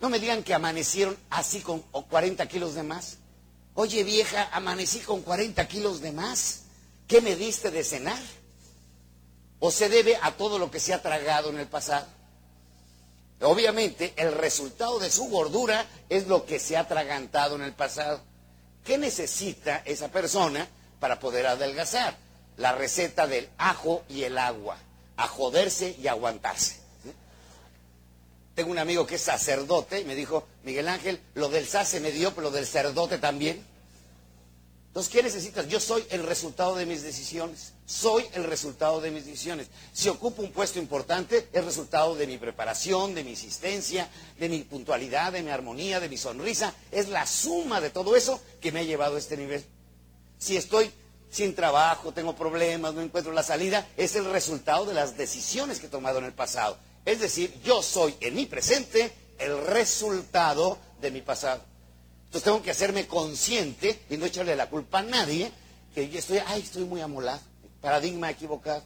No 0.00 0.08
me 0.08 0.18
digan 0.18 0.42
que 0.42 0.54
amanecieron 0.54 1.16
así 1.30 1.60
con 1.60 1.80
40 1.80 2.46
kilos 2.48 2.74
de 2.74 2.82
más. 2.82 3.18
Oye 3.74 4.04
vieja, 4.04 4.48
amanecí 4.52 5.00
con 5.00 5.22
40 5.22 5.66
kilos 5.66 6.00
de 6.00 6.12
más. 6.12 6.62
¿Qué 7.08 7.20
me 7.20 7.36
diste 7.36 7.70
de 7.70 7.84
cenar? 7.84 8.20
¿O 9.58 9.70
se 9.70 9.88
debe 9.88 10.16
a 10.20 10.32
todo 10.32 10.58
lo 10.58 10.70
que 10.70 10.80
se 10.80 10.94
ha 10.94 11.02
tragado 11.02 11.50
en 11.50 11.58
el 11.58 11.66
pasado? 11.66 12.06
Obviamente, 13.40 14.14
el 14.16 14.32
resultado 14.32 14.98
de 14.98 15.10
su 15.10 15.24
gordura 15.28 15.86
es 16.08 16.26
lo 16.28 16.46
que 16.46 16.58
se 16.58 16.76
ha 16.76 16.80
atragantado 16.80 17.56
en 17.56 17.62
el 17.62 17.72
pasado. 17.72 18.20
¿Qué 18.84 18.96
necesita 18.98 19.82
esa 19.84 20.08
persona 20.08 20.68
para 21.00 21.18
poder 21.18 21.46
adelgazar? 21.46 22.16
La 22.56 22.72
receta 22.72 23.26
del 23.26 23.48
ajo 23.58 24.02
y 24.08 24.22
el 24.22 24.38
agua. 24.38 24.76
A 25.16 25.28
joderse 25.28 25.96
y 26.00 26.08
aguantarse. 26.08 26.84
Tengo 28.54 28.70
un 28.70 28.78
amigo 28.78 29.06
que 29.06 29.16
es 29.16 29.22
sacerdote 29.22 30.00
y 30.00 30.04
me 30.04 30.14
dijo, 30.14 30.46
Miguel 30.62 30.88
Ángel, 30.88 31.20
lo 31.34 31.48
del 31.48 31.66
sace 31.66 31.98
me 32.00 32.12
dio, 32.12 32.30
pero 32.34 32.42
lo 32.42 32.50
del 32.52 32.66
sacerdote 32.66 33.18
también. 33.18 33.64
Entonces, 34.94 35.12
¿qué 35.12 35.24
necesitas? 35.24 35.66
Yo 35.66 35.80
soy 35.80 36.04
el 36.10 36.22
resultado 36.22 36.76
de 36.76 36.86
mis 36.86 37.02
decisiones. 37.02 37.72
Soy 37.84 38.24
el 38.34 38.44
resultado 38.44 39.00
de 39.00 39.10
mis 39.10 39.26
decisiones. 39.26 39.66
Si 39.92 40.08
ocupo 40.08 40.40
un 40.40 40.52
puesto 40.52 40.78
importante, 40.78 41.48
es 41.52 41.64
resultado 41.64 42.14
de 42.14 42.28
mi 42.28 42.38
preparación, 42.38 43.12
de 43.12 43.24
mi 43.24 43.32
existencia, 43.32 44.08
de 44.38 44.48
mi 44.48 44.60
puntualidad, 44.60 45.32
de 45.32 45.42
mi 45.42 45.50
armonía, 45.50 45.98
de 45.98 46.08
mi 46.08 46.16
sonrisa. 46.16 46.72
Es 46.92 47.08
la 47.08 47.26
suma 47.26 47.80
de 47.80 47.90
todo 47.90 48.14
eso 48.14 48.40
que 48.60 48.70
me 48.70 48.80
ha 48.80 48.84
llevado 48.84 49.16
a 49.16 49.18
este 49.18 49.36
nivel. 49.36 49.64
Si 50.38 50.56
estoy 50.56 50.92
sin 51.34 51.54
trabajo, 51.54 52.12
tengo 52.12 52.36
problemas, 52.36 52.94
no 52.94 53.00
encuentro 53.00 53.32
la 53.32 53.42
salida, 53.42 53.86
es 53.96 54.14
el 54.14 54.24
resultado 54.30 54.86
de 54.86 54.94
las 54.94 55.16
decisiones 55.16 55.80
que 55.80 55.86
he 55.86 55.90
tomado 55.90 56.18
en 56.18 56.26
el 56.26 56.32
pasado. 56.32 56.78
Es 57.04 57.20
decir, 57.20 57.52
yo 57.64 57.82
soy 57.82 58.14
en 58.20 58.34
mi 58.34 58.46
presente 58.46 59.12
el 59.38 59.66
resultado 59.66 60.78
de 61.00 61.10
mi 61.10 61.22
pasado. 61.22 61.60
Entonces 62.26 62.44
tengo 62.44 62.62
que 62.62 62.70
hacerme 62.70 63.06
consciente 63.06 64.00
y 64.08 64.16
no 64.16 64.26
echarle 64.26 64.54
la 64.54 64.70
culpa 64.70 65.00
a 65.00 65.02
nadie 65.02 65.50
que 65.94 66.08
yo 66.08 66.18
estoy, 66.18 66.38
ay, 66.46 66.62
estoy 66.62 66.84
muy 66.84 67.00
amolado. 67.00 67.40
Paradigma 67.80 68.30
equivocado. 68.30 68.82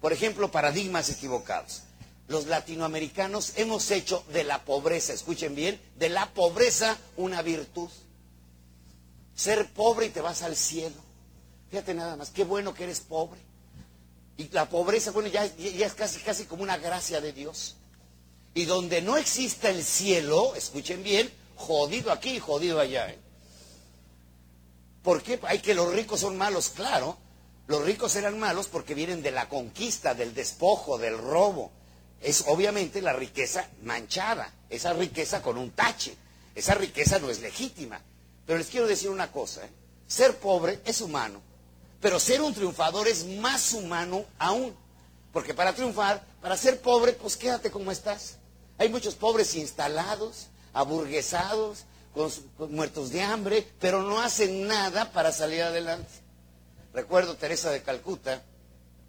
Por 0.00 0.12
ejemplo, 0.12 0.50
paradigmas 0.50 1.08
equivocados. 1.10 1.82
Los 2.28 2.46
latinoamericanos 2.46 3.52
hemos 3.56 3.90
hecho 3.90 4.24
de 4.32 4.44
la 4.44 4.64
pobreza, 4.64 5.12
escuchen 5.12 5.54
bien, 5.54 5.80
de 5.96 6.08
la 6.08 6.32
pobreza 6.32 6.96
una 7.16 7.42
virtud. 7.42 7.88
Ser 9.34 9.66
pobre 9.72 10.06
y 10.06 10.10
te 10.10 10.20
vas 10.20 10.42
al 10.42 10.56
cielo. 10.56 11.05
Fíjate 11.70 11.94
nada 11.94 12.16
más, 12.16 12.30
qué 12.30 12.44
bueno 12.44 12.74
que 12.74 12.84
eres 12.84 13.00
pobre. 13.00 13.40
Y 14.36 14.48
la 14.50 14.68
pobreza, 14.68 15.10
bueno, 15.10 15.28
ya, 15.28 15.44
es 15.44 15.94
casi, 15.94 16.20
casi 16.20 16.44
como 16.44 16.62
una 16.62 16.76
gracia 16.76 17.20
de 17.20 17.32
Dios. 17.32 17.76
Y 18.54 18.64
donde 18.64 19.02
no 19.02 19.16
exista 19.16 19.70
el 19.70 19.82
cielo, 19.82 20.54
escuchen 20.54 21.02
bien, 21.02 21.30
jodido 21.56 22.12
aquí 22.12 22.36
y 22.36 22.38
jodido 22.38 22.80
allá. 22.80 23.10
¿eh? 23.10 23.18
¿Por 25.02 25.22
qué? 25.22 25.40
Hay 25.44 25.60
que 25.60 25.74
los 25.74 25.92
ricos 25.92 26.20
son 26.20 26.36
malos, 26.36 26.70
claro. 26.70 27.16
Los 27.66 27.84
ricos 27.84 28.14
eran 28.16 28.38
malos 28.38 28.68
porque 28.68 28.94
vienen 28.94 29.22
de 29.22 29.30
la 29.30 29.48
conquista, 29.48 30.14
del 30.14 30.34
despojo, 30.34 30.98
del 30.98 31.18
robo. 31.18 31.72
Es 32.20 32.44
obviamente 32.46 33.02
la 33.02 33.12
riqueza 33.12 33.68
manchada, 33.82 34.52
esa 34.70 34.92
riqueza 34.92 35.42
con 35.42 35.58
un 35.58 35.70
tache. 35.72 36.16
Esa 36.54 36.74
riqueza 36.74 37.18
no 37.18 37.30
es 37.30 37.40
legítima. 37.40 38.00
Pero 38.46 38.58
les 38.58 38.68
quiero 38.68 38.86
decir 38.86 39.10
una 39.10 39.32
cosa, 39.32 39.64
¿eh? 39.64 39.70
ser 40.06 40.36
pobre 40.38 40.80
es 40.84 41.00
humano, 41.00 41.42
pero 42.00 42.20
ser 42.20 42.40
un 42.40 42.54
triunfador 42.54 43.08
es 43.08 43.24
más 43.24 43.72
humano 43.72 44.24
aún. 44.38 44.74
Porque 45.32 45.54
para 45.54 45.74
triunfar, 45.74 46.24
para 46.40 46.56
ser 46.56 46.80
pobre, 46.80 47.12
pues 47.12 47.36
quédate 47.36 47.70
como 47.70 47.92
estás. 47.92 48.36
Hay 48.78 48.88
muchos 48.88 49.14
pobres 49.14 49.54
instalados, 49.54 50.48
aburguesados, 50.72 51.84
con, 52.14 52.30
muertos 52.74 53.10
de 53.10 53.22
hambre, 53.22 53.66
pero 53.78 54.02
no 54.02 54.20
hacen 54.20 54.66
nada 54.66 55.12
para 55.12 55.32
salir 55.32 55.62
adelante. 55.62 56.10
Recuerdo 56.94 57.36
Teresa 57.36 57.70
de 57.70 57.82
Calcuta, 57.82 58.42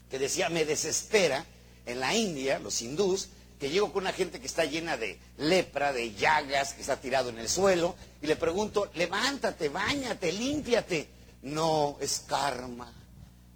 que 0.09 0.19
decía, 0.19 0.49
me 0.49 0.65
desespera 0.65 1.45
en 1.85 1.99
la 2.01 2.13
India, 2.13 2.59
los 2.59 2.81
hindús, 2.81 3.29
que 3.59 3.69
llego 3.69 3.91
con 3.91 4.03
una 4.03 4.13
gente 4.13 4.39
que 4.39 4.45
está 4.47 4.65
llena 4.65 4.97
de 4.97 5.19
lepra, 5.37 5.93
de 5.93 6.13
llagas, 6.13 6.73
que 6.73 6.81
está 6.81 6.99
tirado 6.99 7.29
en 7.29 7.39
el 7.39 7.49
suelo, 7.49 7.95
y 8.21 8.27
le 8.27 8.35
pregunto, 8.35 8.91
levántate, 8.93 9.69
bañate, 9.69 10.31
límpiate. 10.31 11.16
No, 11.47 11.97
es 12.01 12.23
karma, 12.27 12.91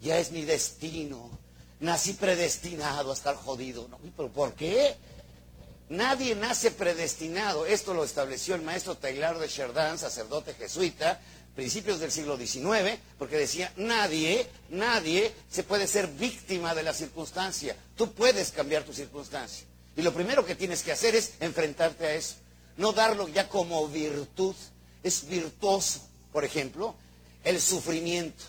ya 0.02 0.18
es 0.18 0.32
mi 0.32 0.46
destino, 0.46 1.30
nací 1.82 2.14
predestinado 2.14 3.12
a 3.12 3.14
estar 3.14 3.36
jodido. 3.36 3.88
No, 3.90 4.00
¿Pero 4.16 4.30
por 4.30 4.54
qué? 4.54 4.96
Nadie 5.90 6.36
nace 6.36 6.72
predestinado. 6.72 7.66
Esto 7.66 7.94
lo 7.94 8.06
estableció 8.06 8.56
el 8.56 8.62
maestro 8.62 8.96
Taylor 8.96 9.38
de 9.38 9.50
Chardin, 9.50 9.98
sacerdote 9.98 10.54
jesuita, 10.54 11.20
principios 11.54 12.00
del 12.00 12.14
siglo 12.14 12.38
XIX, 12.38 12.98
porque 13.20 13.36
decía, 13.36 13.74
nadie, 13.76 14.48
nadie 14.70 15.34
se 15.50 15.64
puede 15.64 15.86
ser 15.86 16.08
víctima 16.08 16.74
de 16.74 16.84
la 16.84 16.94
circunstancia. 16.94 17.76
Tú 17.98 18.14
puedes 18.14 18.52
cambiar 18.52 18.84
tu 18.84 18.94
circunstancia. 18.94 19.68
Y 19.98 20.02
lo 20.02 20.14
primero 20.14 20.46
que 20.46 20.56
tienes 20.56 20.82
que 20.82 20.94
hacer 20.94 21.14
es 21.14 21.34
enfrentarte 21.42 22.06
a 22.06 22.14
eso. 22.14 22.36
No 22.78 22.94
darlo 22.94 23.28
ya 23.28 23.50
como 23.50 23.86
virtud. 23.90 24.56
Es 25.04 25.28
virtuoso. 25.28 26.08
Por 26.32 26.46
ejemplo, 26.46 26.96
el 27.44 27.62
sufrimiento. 27.62 28.44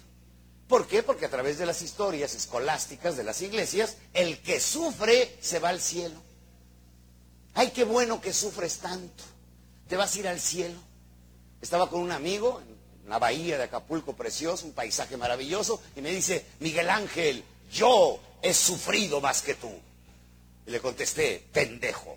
¿Por 0.68 0.87
qué? 0.87 1.02
Porque 1.02 1.26
a 1.26 1.31
través 1.31 1.59
de 1.59 1.66
las 1.66 1.83
historias 1.83 2.35
escolásticas 2.35 3.16
de 3.16 3.24
las 3.24 3.42
iglesias, 3.42 3.96
el 4.14 4.40
que 4.40 4.59
sufre 4.59 5.37
se 5.40 5.59
va 5.59 5.68
al 5.68 5.81
cielo. 5.81 6.14
Ay, 7.55 7.70
qué 7.70 7.85
bueno 7.85 8.20
que 8.20 8.33
sufres 8.33 8.78
tanto. 8.78 9.24
Te 9.88 9.96
vas 9.96 10.14
a 10.14 10.18
ir 10.18 10.28
al 10.28 10.40
cielo. 10.40 10.78
Estaba 11.61 11.90
con 11.90 12.00
un 12.00 12.12
amigo 12.12 12.61
en 12.61 13.11
la 13.11 13.18
bahía 13.18 13.59
de 13.59 13.64
Acapulco, 13.64 14.14
precioso, 14.14 14.64
un 14.64 14.72
paisaje 14.72 15.16
maravilloso, 15.16 15.83
y 15.94 16.00
me 16.00 16.11
dice, 16.11 16.46
Miguel 16.61 16.88
Ángel, 16.88 17.44
yo 17.70 18.18
he 18.40 18.55
sufrido 18.55 19.20
más 19.20 19.42
que 19.42 19.55
tú. 19.55 19.70
Y 20.66 20.70
le 20.70 20.81
contesté, 20.81 21.46
pendejo. 21.52 22.16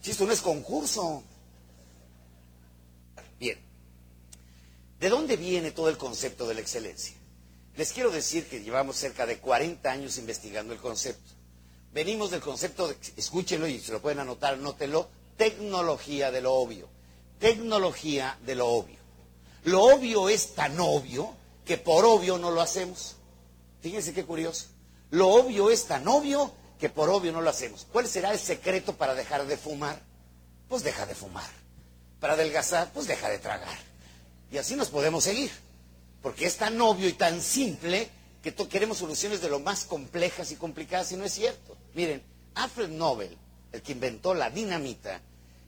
Si 0.00 0.12
esto 0.12 0.26
no 0.26 0.32
es 0.32 0.40
concurso. 0.40 1.22
Bien. 3.40 3.67
¿De 5.00 5.08
dónde 5.08 5.36
viene 5.36 5.70
todo 5.70 5.88
el 5.88 5.96
concepto 5.96 6.48
de 6.48 6.54
la 6.54 6.60
excelencia? 6.60 7.14
Les 7.76 7.92
quiero 7.92 8.10
decir 8.10 8.48
que 8.48 8.60
llevamos 8.60 8.96
cerca 8.96 9.26
de 9.26 9.38
40 9.38 9.88
años 9.88 10.18
investigando 10.18 10.72
el 10.72 10.80
concepto. 10.80 11.30
Venimos 11.92 12.32
del 12.32 12.40
concepto, 12.40 12.88
de, 12.88 12.96
escúchenlo 13.16 13.68
y 13.68 13.78
se 13.78 13.92
lo 13.92 14.02
pueden 14.02 14.18
anotar, 14.18 14.54
anótelo, 14.54 15.08
tecnología 15.36 16.32
de 16.32 16.40
lo 16.40 16.54
obvio. 16.54 16.88
Tecnología 17.38 18.36
de 18.44 18.56
lo 18.56 18.66
obvio. 18.66 18.98
Lo 19.62 19.82
obvio 19.84 20.28
es 20.28 20.54
tan 20.54 20.78
obvio 20.80 21.32
que 21.64 21.78
por 21.78 22.04
obvio 22.04 22.36
no 22.36 22.50
lo 22.50 22.60
hacemos. 22.60 23.14
Fíjense 23.80 24.12
qué 24.12 24.24
curioso. 24.24 24.66
Lo 25.10 25.28
obvio 25.28 25.70
es 25.70 25.84
tan 25.84 26.08
obvio 26.08 26.52
que 26.80 26.88
por 26.88 27.08
obvio 27.08 27.30
no 27.30 27.40
lo 27.40 27.50
hacemos. 27.50 27.86
¿Cuál 27.92 28.08
será 28.08 28.32
el 28.32 28.38
secreto 28.40 28.96
para 28.96 29.14
dejar 29.14 29.46
de 29.46 29.56
fumar? 29.56 30.00
Pues 30.68 30.82
deja 30.82 31.06
de 31.06 31.14
fumar. 31.14 31.48
Para 32.18 32.32
adelgazar, 32.32 32.90
pues 32.92 33.06
deja 33.06 33.28
de 33.28 33.38
tragar. 33.38 33.87
Y 34.50 34.58
así 34.58 34.76
nos 34.76 34.88
podemos 34.88 35.24
seguir. 35.24 35.50
Porque 36.22 36.46
es 36.46 36.56
tan 36.56 36.80
obvio 36.80 37.08
y 37.08 37.12
tan 37.12 37.40
simple 37.40 38.08
que 38.42 38.54
queremos 38.54 38.98
soluciones 38.98 39.40
de 39.40 39.50
lo 39.50 39.60
más 39.60 39.84
complejas 39.84 40.50
y 40.52 40.56
complicadas 40.56 41.12
y 41.12 41.16
no 41.16 41.24
es 41.24 41.32
cierto. 41.32 41.76
Miren, 41.94 42.22
Alfred 42.54 42.88
Nobel, 42.88 43.36
el 43.72 43.82
que 43.82 43.92
inventó 43.92 44.34
la 44.34 44.50
dinamita, 44.50 45.20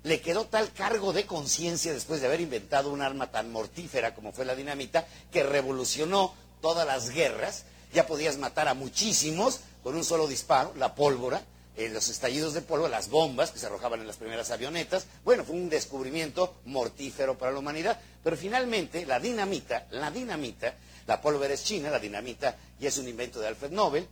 le 0.02 0.20
quedó 0.20 0.46
tal 0.46 0.72
cargo 0.72 1.12
de 1.12 1.26
conciencia 1.26 1.92
después 1.92 2.20
de 2.20 2.26
haber 2.26 2.40
inventado 2.40 2.90
un 2.90 3.02
arma 3.02 3.30
tan 3.30 3.52
mortífera 3.52 4.14
como 4.14 4.32
fue 4.32 4.44
la 4.44 4.54
dinamita, 4.54 5.06
que 5.30 5.42
revolucionó 5.42 6.34
todas 6.62 6.86
las 6.86 7.10
guerras. 7.10 7.64
Ya 7.92 8.06
podías 8.06 8.38
matar 8.38 8.68
a 8.68 8.74
muchísimos 8.74 9.60
con 9.82 9.94
un 9.96 10.04
solo 10.04 10.26
disparo, 10.26 10.72
la 10.76 10.94
pólvora, 10.94 11.42
eh, 11.76 11.88
los 11.88 12.08
estallidos 12.08 12.54
de 12.54 12.62
polvo, 12.62 12.88
las 12.88 13.08
bombas 13.08 13.50
que 13.50 13.58
se 13.58 13.66
arrojaban 13.66 14.00
en 14.00 14.06
las 14.06 14.16
primeras 14.16 14.50
avionetas. 14.50 15.06
Bueno, 15.24 15.44
fue 15.44 15.56
un 15.56 15.68
descubrimiento 15.68 16.54
mortífero 16.64 17.38
para 17.38 17.52
la 17.52 17.58
humanidad. 17.58 18.00
Pero 18.22 18.36
finalmente, 18.36 19.06
la 19.06 19.20
dinamita, 19.20 19.86
la 19.90 20.10
dinamita, 20.10 20.74
la 21.06 21.20
pólvora 21.20 21.54
es 21.54 21.64
china, 21.64 21.90
la 21.90 21.98
dinamita 21.98 22.56
ya 22.78 22.88
es 22.88 22.98
un 22.98 23.08
invento 23.08 23.40
de 23.40 23.48
Alfred 23.48 23.70
Nobel, 23.70 24.06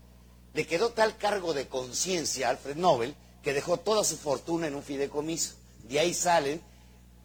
le 0.55 0.67
quedó 0.67 0.91
tal 0.91 1.17
cargo 1.17 1.53
de 1.53 1.69
conciencia 1.69 2.49
a 2.49 2.51
Alfred 2.51 2.77
Nobel 2.77 3.15
que 3.43 3.53
dejó 3.53 3.79
toda 3.79 4.03
su 4.05 4.17
fortuna 4.17 4.67
en 4.67 4.75
un 4.75 4.83
fideicomiso. 4.83 5.55
De 5.85 6.01
ahí 6.01 6.15
salen 6.15 6.61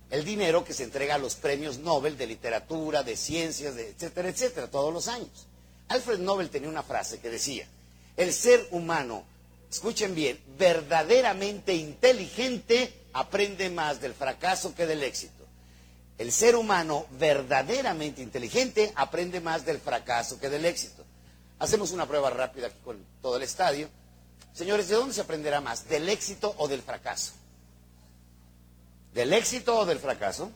el 0.09 0.25
dinero 0.25 0.63
que 0.63 0.73
se 0.73 0.83
entrega 0.83 1.15
a 1.15 1.19
los 1.19 1.35
premios 1.35 1.79
Nobel 1.79 2.17
de 2.17 2.27
literatura, 2.27 3.03
de 3.03 3.17
ciencias, 3.17 3.75
de 3.75 3.89
etcétera, 3.89 4.29
etcétera, 4.29 4.69
todos 4.69 4.93
los 4.93 5.07
años. 5.07 5.47
Alfred 5.87 6.19
Nobel 6.19 6.49
tenía 6.49 6.69
una 6.69 6.83
frase 6.83 7.19
que 7.19 7.29
decía, 7.29 7.67
el 8.15 8.31
ser 8.31 8.67
humano 8.71 9.23
escuchen 9.73 10.13
bien, 10.13 10.39
verdaderamente 10.55 11.73
inteligente 11.73 12.93
aprende 13.11 13.71
más 13.71 13.99
del 13.99 14.13
fracaso 14.13 14.75
que 14.75 14.85
del 14.85 15.01
éxito. 15.01 15.43
El 16.19 16.31
ser 16.31 16.55
humano 16.55 17.07
verdaderamente 17.17 18.21
inteligente 18.21 18.93
aprende 18.95 19.41
más 19.41 19.65
del 19.65 19.79
fracaso 19.79 20.39
que 20.39 20.49
del 20.49 20.65
éxito. 20.65 21.03
Hacemos 21.57 21.91
una 21.91 22.05
prueba 22.07 22.29
rápida 22.29 22.67
aquí 22.67 22.77
con 22.83 23.03
todo 23.21 23.37
el 23.37 23.43
estadio. 23.43 23.89
Señores, 24.53 24.89
¿de 24.89 24.95
dónde 24.95 25.15
se 25.15 25.21
aprenderá 25.21 25.59
más? 25.59 25.89
¿Del 25.89 26.07
éxito 26.07 26.53
o 26.59 26.67
del 26.67 26.83
fracaso? 26.83 27.31
¿Del 29.15 29.33
éxito 29.33 29.75
o 29.79 29.85
del 29.87 29.97
fracaso? 29.97 30.51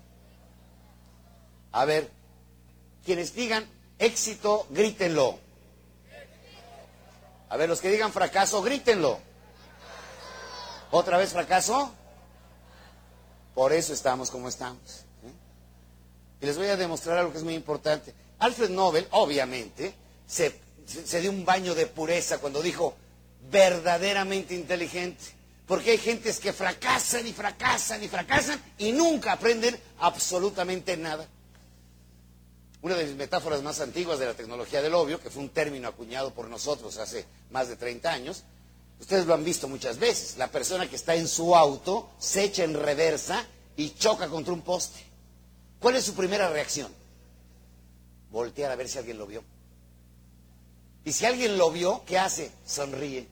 A 1.71 1.85
ver, 1.85 2.07
quienes 3.03 3.33
digan 3.33 3.65
éxito, 3.97 4.67
grítenlo. 4.69 5.39
A 7.49 7.57
ver, 7.57 7.69
los 7.69 7.79
que 7.81 7.89
digan 7.89 8.11
fracaso, 8.11 8.61
grítenlo. 8.61 9.19
¿Otra 10.91 11.17
vez 11.17 11.31
fracaso? 11.31 11.91
Por 13.53 13.73
eso 13.73 13.93
estamos 13.93 14.29
como 14.29 14.49
estamos. 14.49 15.05
¿eh? 15.23 16.41
Y 16.41 16.45
les 16.45 16.57
voy 16.57 16.67
a 16.67 16.77
demostrar 16.77 17.17
algo 17.17 17.31
que 17.31 17.37
es 17.37 17.43
muy 17.43 17.55
importante. 17.55 18.13
Alfred 18.39 18.69
Nobel, 18.69 19.07
obviamente, 19.11 19.93
se, 20.27 20.59
se 20.85 21.21
dio 21.21 21.31
un 21.31 21.45
baño 21.45 21.73
de 21.73 21.87
pureza 21.87 22.37
cuando 22.37 22.61
dijo 22.61 22.95
verdaderamente 23.49 24.53
inteligente. 24.53 25.23
Porque 25.65 25.91
hay 25.91 25.97
gentes 25.97 26.39
que 26.39 26.53
fracasan 26.53 27.27
y 27.27 27.33
fracasan 27.33 28.03
y 28.03 28.07
fracasan 28.07 28.61
y 28.77 28.91
nunca 28.91 29.33
aprenden 29.33 29.77
absolutamente 29.99 30.95
nada. 30.95 31.27
Una 32.87 32.95
de 32.95 33.03
mis 33.03 33.17
metáforas 33.17 33.61
más 33.63 33.81
antiguas 33.81 34.17
de 34.17 34.27
la 34.27 34.33
tecnología 34.33 34.81
del 34.81 34.93
obvio, 34.93 35.19
que 35.19 35.29
fue 35.29 35.43
un 35.43 35.49
término 35.49 35.89
acuñado 35.89 36.33
por 36.33 36.47
nosotros 36.47 36.97
hace 36.99 37.25
más 37.51 37.67
de 37.67 37.75
30 37.75 38.09
años, 38.09 38.45
ustedes 38.97 39.25
lo 39.25 39.33
han 39.33 39.43
visto 39.43 39.67
muchas 39.67 39.99
veces. 39.99 40.37
La 40.37 40.47
persona 40.47 40.89
que 40.89 40.95
está 40.95 41.13
en 41.13 41.27
su 41.27 41.53
auto 41.53 42.09
se 42.17 42.45
echa 42.45 42.63
en 42.63 42.73
reversa 42.73 43.45
y 43.75 43.89
choca 43.89 44.29
contra 44.29 44.53
un 44.53 44.61
poste. 44.61 45.01
¿Cuál 45.81 45.97
es 45.97 46.05
su 46.05 46.13
primera 46.13 46.49
reacción? 46.49 46.89
Voltear 48.31 48.71
a 48.71 48.77
ver 48.77 48.87
si 48.87 48.97
alguien 48.97 49.17
lo 49.17 49.27
vio. 49.27 49.43
Y 51.03 51.11
si 51.11 51.25
alguien 51.25 51.57
lo 51.57 51.69
vio, 51.71 52.03
¿qué 52.05 52.17
hace? 52.17 52.53
Sonríe. 52.65 53.27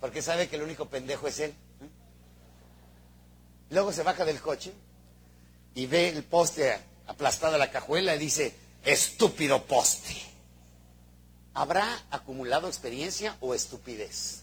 Porque 0.00 0.22
sabe 0.22 0.48
que 0.48 0.56
el 0.56 0.62
único 0.62 0.86
pendejo 0.86 1.28
es 1.28 1.40
él. 1.40 1.54
Luego 3.68 3.92
se 3.92 4.02
baja 4.02 4.24
del 4.24 4.40
coche 4.40 4.72
y 5.74 5.84
ve 5.84 6.08
el 6.08 6.24
poste 6.24 6.88
aplastada 7.10 7.58
la 7.58 7.72
cajuela 7.72 8.14
y 8.14 8.18
dice, 8.18 8.54
estúpido 8.84 9.66
poste. 9.66 10.14
¿Habrá 11.54 11.84
acumulado 12.10 12.68
experiencia 12.68 13.36
o 13.40 13.52
estupidez? 13.52 14.42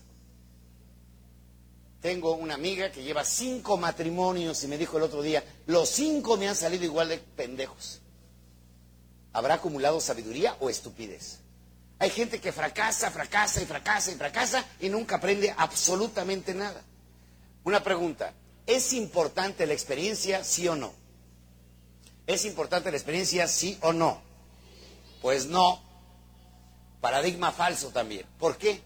Tengo 2.01 2.33
una 2.33 2.55
amiga 2.55 2.91
que 2.91 3.03
lleva 3.03 3.23
cinco 3.23 3.77
matrimonios 3.77 4.63
y 4.63 4.67
me 4.67 4.77
dijo 4.77 4.97
el 4.97 5.03
otro 5.03 5.21
día, 5.21 5.45
los 5.65 5.87
cinco 5.87 6.35
me 6.35 6.49
han 6.49 6.57
salido 6.57 6.83
igual 6.83 7.07
de 7.07 7.19
pendejos. 7.19 8.01
¿Habrá 9.31 9.55
acumulado 9.55 10.01
sabiduría 10.01 10.57
o 10.59 10.69
estupidez? 10.69 11.39
Hay 11.99 12.09
gente 12.09 12.41
que 12.41 12.51
fracasa, 12.51 13.09
fracasa 13.11 13.61
y 13.61 13.65
fracasa 13.65 14.11
y 14.11 14.15
fracasa 14.15 14.65
y 14.81 14.89
nunca 14.89 15.15
aprende 15.15 15.55
absolutamente 15.57 16.53
nada. 16.53 16.83
Una 17.63 17.81
pregunta, 17.81 18.33
¿es 18.65 18.91
importante 18.91 19.65
la 19.65 19.73
experiencia, 19.73 20.43
sí 20.43 20.67
o 20.67 20.75
no? 20.75 21.06
¿Es 22.27 22.45
importante 22.45 22.91
la 22.91 22.97
experiencia, 22.97 23.47
sí 23.47 23.77
o 23.81 23.93
no? 23.93 24.21
Pues 25.21 25.45
no. 25.45 25.81
Paradigma 27.01 27.51
falso 27.51 27.89
también. 27.89 28.25
¿Por 28.37 28.57
qué? 28.57 28.81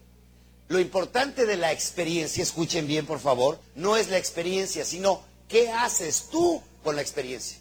Lo 0.68 0.78
importante 0.78 1.44
de 1.44 1.56
la 1.56 1.72
experiencia, 1.72 2.42
escuchen 2.42 2.86
bien 2.86 3.04
por 3.04 3.18
favor, 3.18 3.60
no 3.74 3.96
es 3.96 4.08
la 4.08 4.16
experiencia, 4.16 4.84
sino 4.84 5.22
qué 5.48 5.70
haces 5.70 6.28
tú 6.30 6.62
con 6.82 6.96
la 6.96 7.02
experiencia. 7.02 7.58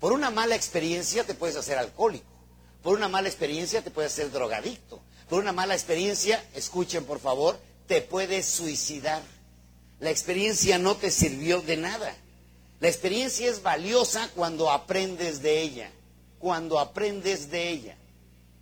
Por 0.00 0.12
una 0.12 0.30
mala 0.30 0.56
experiencia 0.56 1.24
te 1.24 1.34
puedes 1.34 1.56
hacer 1.56 1.78
alcohólico. 1.78 2.26
Por 2.82 2.96
una 2.96 3.08
mala 3.08 3.28
experiencia 3.28 3.82
te 3.82 3.90
puedes 3.90 4.12
hacer 4.12 4.30
drogadicto. 4.32 5.00
Por 5.28 5.40
una 5.40 5.52
mala 5.52 5.74
experiencia, 5.74 6.42
escuchen 6.54 7.04
por 7.04 7.20
favor, 7.20 7.58
te 7.86 8.00
puedes 8.00 8.46
suicidar. 8.46 9.22
La 10.00 10.10
experiencia 10.10 10.78
no 10.78 10.96
te 10.96 11.10
sirvió 11.10 11.60
de 11.60 11.76
nada. 11.76 12.16
La 12.80 12.88
experiencia 12.88 13.50
es 13.50 13.62
valiosa 13.62 14.30
cuando 14.36 14.70
aprendes 14.70 15.42
de 15.42 15.62
ella, 15.62 15.90
cuando 16.38 16.78
aprendes 16.78 17.50
de 17.50 17.70
ella. 17.70 17.96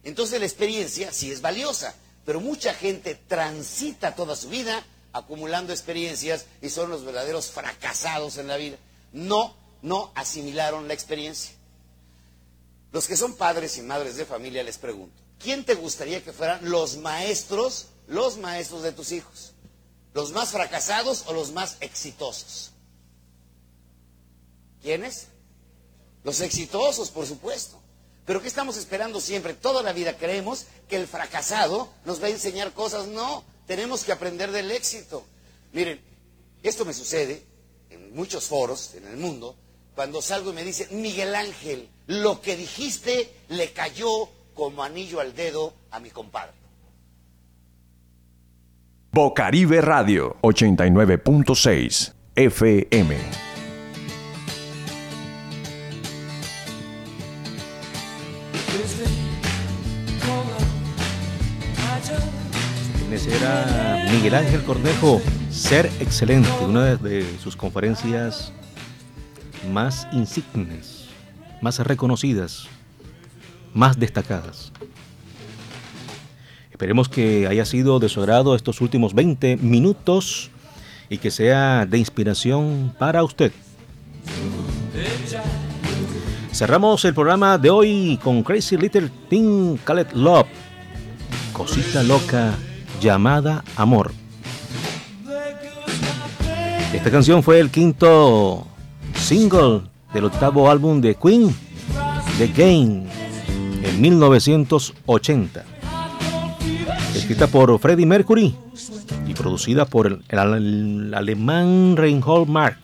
Entonces 0.04 0.40
la 0.40 0.46
experiencia 0.46 1.12
sí 1.12 1.30
es 1.30 1.42
valiosa, 1.42 1.94
pero 2.24 2.40
mucha 2.40 2.72
gente 2.72 3.14
transita 3.14 4.14
toda 4.14 4.34
su 4.34 4.48
vida 4.48 4.84
acumulando 5.12 5.72
experiencias 5.72 6.46
y 6.62 6.70
son 6.70 6.90
los 6.90 7.04
verdaderos 7.04 7.50
fracasados 7.50 8.38
en 8.38 8.48
la 8.48 8.56
vida. 8.56 8.76
No, 9.12 9.54
no 9.82 10.12
asimilaron 10.14 10.88
la 10.88 10.94
experiencia. 10.94 11.54
Los 12.92 13.08
que 13.08 13.16
son 13.16 13.34
padres 13.36 13.76
y 13.78 13.82
madres 13.82 14.16
de 14.16 14.24
familia 14.24 14.62
les 14.62 14.78
pregunto, 14.78 15.20
¿quién 15.38 15.64
te 15.64 15.74
gustaría 15.74 16.22
que 16.22 16.32
fueran 16.32 16.70
los 16.70 16.96
maestros, 16.96 17.88
los 18.06 18.38
maestros 18.38 18.82
de 18.82 18.92
tus 18.92 19.12
hijos? 19.12 19.52
¿Los 20.14 20.32
más 20.32 20.50
fracasados 20.50 21.24
o 21.26 21.34
los 21.34 21.52
más 21.52 21.76
exitosos? 21.80 22.72
¿Quiénes? 24.86 25.26
Los 26.22 26.40
exitosos, 26.40 27.10
por 27.10 27.26
supuesto. 27.26 27.82
Pero 28.24 28.40
¿qué 28.40 28.46
estamos 28.46 28.76
esperando 28.76 29.20
siempre? 29.20 29.52
Toda 29.52 29.82
la 29.82 29.92
vida 29.92 30.16
creemos 30.16 30.66
que 30.88 30.94
el 30.94 31.08
fracasado 31.08 31.88
nos 32.04 32.22
va 32.22 32.28
a 32.28 32.30
enseñar 32.30 32.72
cosas. 32.72 33.08
No, 33.08 33.42
tenemos 33.66 34.04
que 34.04 34.12
aprender 34.12 34.52
del 34.52 34.70
éxito. 34.70 35.24
Miren, 35.72 36.00
esto 36.62 36.84
me 36.84 36.94
sucede 36.94 37.42
en 37.90 38.14
muchos 38.14 38.44
foros 38.44 38.94
en 38.94 39.08
el 39.08 39.16
mundo, 39.16 39.56
cuando 39.96 40.22
salgo 40.22 40.52
y 40.52 40.54
me 40.54 40.62
dicen, 40.62 41.02
Miguel 41.02 41.34
Ángel, 41.34 41.88
lo 42.06 42.40
que 42.40 42.56
dijiste 42.56 43.28
le 43.48 43.72
cayó 43.72 44.28
como 44.54 44.84
anillo 44.84 45.18
al 45.18 45.34
dedo 45.34 45.74
a 45.90 45.98
mi 45.98 46.10
compadre. 46.10 46.54
Bocaribe 49.10 49.80
Radio 49.80 50.36
89.6 50.42 52.14
FM. 52.36 53.55
Era 63.12 64.04
Miguel 64.10 64.34
Ángel 64.34 64.62
Cornejo, 64.64 65.22
Ser 65.48 65.86
Excelente, 66.00 66.48
una 66.64 66.96
de 66.96 67.24
sus 67.38 67.54
conferencias 67.54 68.52
más 69.72 70.08
insignes, 70.12 71.06
más 71.62 71.78
reconocidas, 71.78 72.66
más 73.72 73.98
destacadas. 73.98 74.72
Esperemos 76.72 77.08
que 77.08 77.46
haya 77.46 77.64
sido 77.64 78.00
de 78.00 78.08
su 78.08 78.20
agrado 78.20 78.56
estos 78.56 78.80
últimos 78.80 79.14
20 79.14 79.56
minutos 79.58 80.50
y 81.08 81.18
que 81.18 81.30
sea 81.30 81.86
de 81.86 81.98
inspiración 81.98 82.92
para 82.98 83.22
usted. 83.22 83.52
Cerramos 86.52 87.04
el 87.04 87.14
programa 87.14 87.56
de 87.56 87.70
hoy 87.70 88.18
con 88.22 88.42
Crazy 88.42 88.76
Little 88.76 89.10
Thing 89.30 89.76
Called 89.84 90.10
Love, 90.12 90.48
cosita 91.52 92.02
loca 92.02 92.52
llamada 93.00 93.64
Amor. 93.76 94.12
Esta 96.92 97.10
canción 97.10 97.42
fue 97.42 97.60
el 97.60 97.70
quinto 97.70 98.66
single 99.14 99.82
del 100.12 100.24
octavo 100.24 100.70
álbum 100.70 101.00
de 101.00 101.14
Queen, 101.14 101.54
The 102.38 102.48
Game, 102.48 103.04
en 103.82 104.00
1980. 104.00 105.64
Escrita 107.14 107.46
por 107.46 107.78
Freddie 107.78 108.06
Mercury 108.06 108.54
y 109.26 109.34
producida 109.34 109.84
por 109.84 110.06
el, 110.06 111.14
alemán 111.14 111.96
Reinhold 111.96 112.48
Mark. 112.48 112.78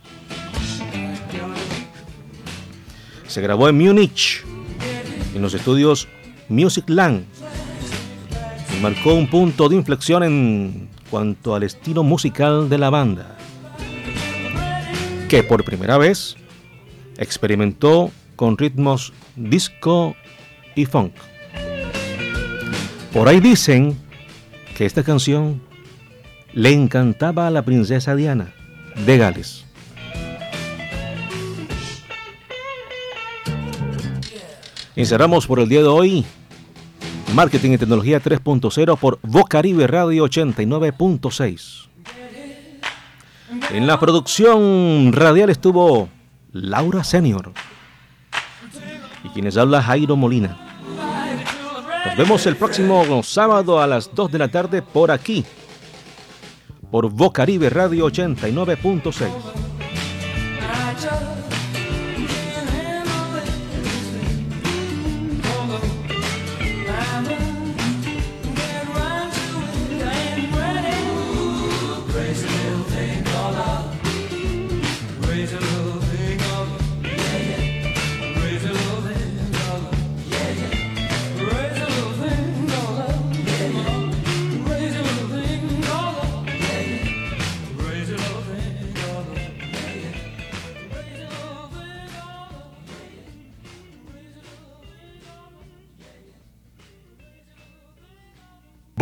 Se 3.27 3.41
grabó 3.41 3.69
en 3.69 3.79
Múnich, 3.79 4.45
en 5.35 5.41
los 5.41 5.55
estudios 5.55 6.07
Music 6.49 6.85
Land 6.89 7.25
marcó 8.83 9.15
un 9.15 9.29
punto 9.29 9.69
de 9.69 9.77
inflexión 9.77 10.25
en 10.25 10.89
cuanto 11.09 11.55
al 11.55 11.63
estilo 11.63 12.03
musical 12.03 12.69
de 12.69 12.79
la 12.79 12.91
banda, 12.91 13.37
que 15.29 15.45
por 15.45 15.65
primera 15.65 15.99
vez 15.99 16.35
experimentó 17.17 18.11
con 18.35 18.59
ritmos 18.59 19.13
disco 19.37 20.17
y 20.75 20.87
funk. 20.87 21.13
Por 23.13 23.29
ahí 23.29 23.39
dicen 23.39 23.97
que 24.77 24.85
esta 24.85 25.05
canción 25.05 25.63
le 26.53 26.73
encantaba 26.73 27.47
a 27.47 27.51
la 27.53 27.65
princesa 27.65 28.17
Diana 28.17 28.53
de 29.07 29.17
Gales. 29.17 29.65
Y 34.97 35.05
por 35.47 35.61
el 35.61 35.69
día 35.69 35.83
de 35.83 35.87
hoy 35.87 36.25
Marketing 37.35 37.73
y 37.73 37.79
Tecnología 37.79 38.23
3.0 38.23 38.99
por 38.99 39.19
Vocaribe 39.23 39.87
Radio 39.87 40.25
89.6. 40.27 41.89
En 43.71 43.87
la 43.87 43.99
producción 43.99 45.13
radial 45.13 45.49
estuvo 45.49 46.09
Laura 46.53 47.03
Senior. 47.05 47.53
Y 49.25 49.29
quienes 49.31 49.57
habla 49.57 49.83
Jairo 49.83 50.17
Molina. 50.17 50.59
Nos 52.05 52.17
vemos 52.17 52.45
el 52.47 52.57
próximo 52.57 53.23
sábado 53.23 53.81
a 53.81 53.87
las 53.87 54.15
2 54.15 54.33
de 54.33 54.39
la 54.39 54.49
tarde 54.49 54.83
por 54.83 55.11
aquí, 55.11 55.45
por 56.91 57.11
Vocaribe 57.11 57.71
Radio 57.71 58.07
89.6. 58.07 59.29